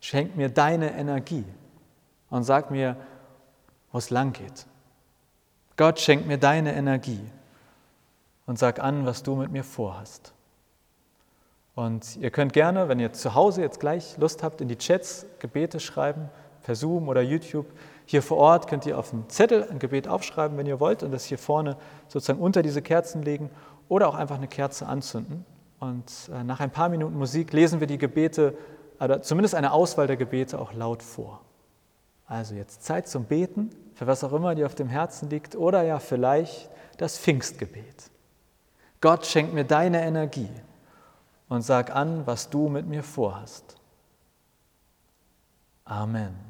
Schenk 0.00 0.36
mir 0.36 0.48
deine 0.48 0.92
Energie 0.92 1.44
und 2.30 2.44
sag 2.44 2.70
mir, 2.70 2.96
wo 3.92 3.98
es 3.98 4.10
lang 4.10 4.32
geht, 4.32 4.66
Gott 5.76 5.98
schenkt 5.98 6.26
mir 6.26 6.38
deine 6.38 6.74
Energie 6.74 7.24
und 8.46 8.58
sag 8.58 8.80
an, 8.80 9.06
was 9.06 9.22
du 9.22 9.34
mit 9.36 9.50
mir 9.50 9.64
vorhast. 9.64 10.34
Und 11.74 12.16
ihr 12.16 12.30
könnt 12.30 12.52
gerne, 12.52 12.88
wenn 12.88 13.00
ihr 13.00 13.12
zu 13.12 13.34
Hause 13.34 13.62
jetzt 13.62 13.80
gleich 13.80 14.18
Lust 14.18 14.42
habt, 14.42 14.60
in 14.60 14.68
die 14.68 14.76
Chats 14.76 15.24
Gebete 15.38 15.80
schreiben, 15.80 16.28
per 16.62 16.74
Zoom 16.74 17.08
oder 17.08 17.22
YouTube. 17.22 17.66
Hier 18.04 18.22
vor 18.22 18.36
Ort 18.36 18.66
könnt 18.66 18.84
ihr 18.86 18.98
auf 18.98 19.12
einen 19.12 19.28
Zettel 19.30 19.66
ein 19.70 19.78
Gebet 19.78 20.08
aufschreiben, 20.08 20.58
wenn 20.58 20.66
ihr 20.66 20.80
wollt, 20.80 21.02
und 21.02 21.12
das 21.12 21.24
hier 21.24 21.38
vorne 21.38 21.76
sozusagen 22.08 22.40
unter 22.40 22.62
diese 22.62 22.82
Kerzen 22.82 23.22
legen 23.22 23.50
oder 23.88 24.08
auch 24.08 24.14
einfach 24.14 24.36
eine 24.36 24.48
Kerze 24.48 24.86
anzünden. 24.86 25.46
Und 25.80 26.30
äh, 26.32 26.44
nach 26.44 26.60
ein 26.60 26.70
paar 26.70 26.90
Minuten 26.90 27.16
Musik 27.18 27.52
lesen 27.52 27.80
wir 27.80 27.86
die 27.86 27.98
Gebete, 27.98 28.56
oder 29.00 29.22
zumindest 29.22 29.54
eine 29.54 29.72
Auswahl 29.72 30.06
der 30.06 30.18
Gebete 30.18 30.58
auch 30.58 30.74
laut 30.74 31.02
vor. 31.02 31.40
Also 32.26 32.54
jetzt 32.54 32.84
Zeit 32.84 33.08
zum 33.08 33.24
Beten, 33.24 33.70
für 33.94 34.06
was 34.06 34.22
auch 34.22 34.32
immer 34.32 34.54
dir 34.54 34.66
auf 34.66 34.74
dem 34.74 34.88
Herzen 34.88 35.30
liegt, 35.30 35.56
oder 35.56 35.82
ja 35.82 35.98
vielleicht 35.98 36.70
das 36.98 37.18
Pfingstgebet. 37.18 38.10
Gott 39.00 39.24
schenkt 39.24 39.54
mir 39.54 39.64
deine 39.64 40.02
Energie 40.02 40.50
und 41.48 41.62
sag 41.62 41.94
an, 41.96 42.26
was 42.26 42.50
du 42.50 42.68
mit 42.68 42.86
mir 42.86 43.02
vorhast. 43.02 43.76
Amen. 45.86 46.49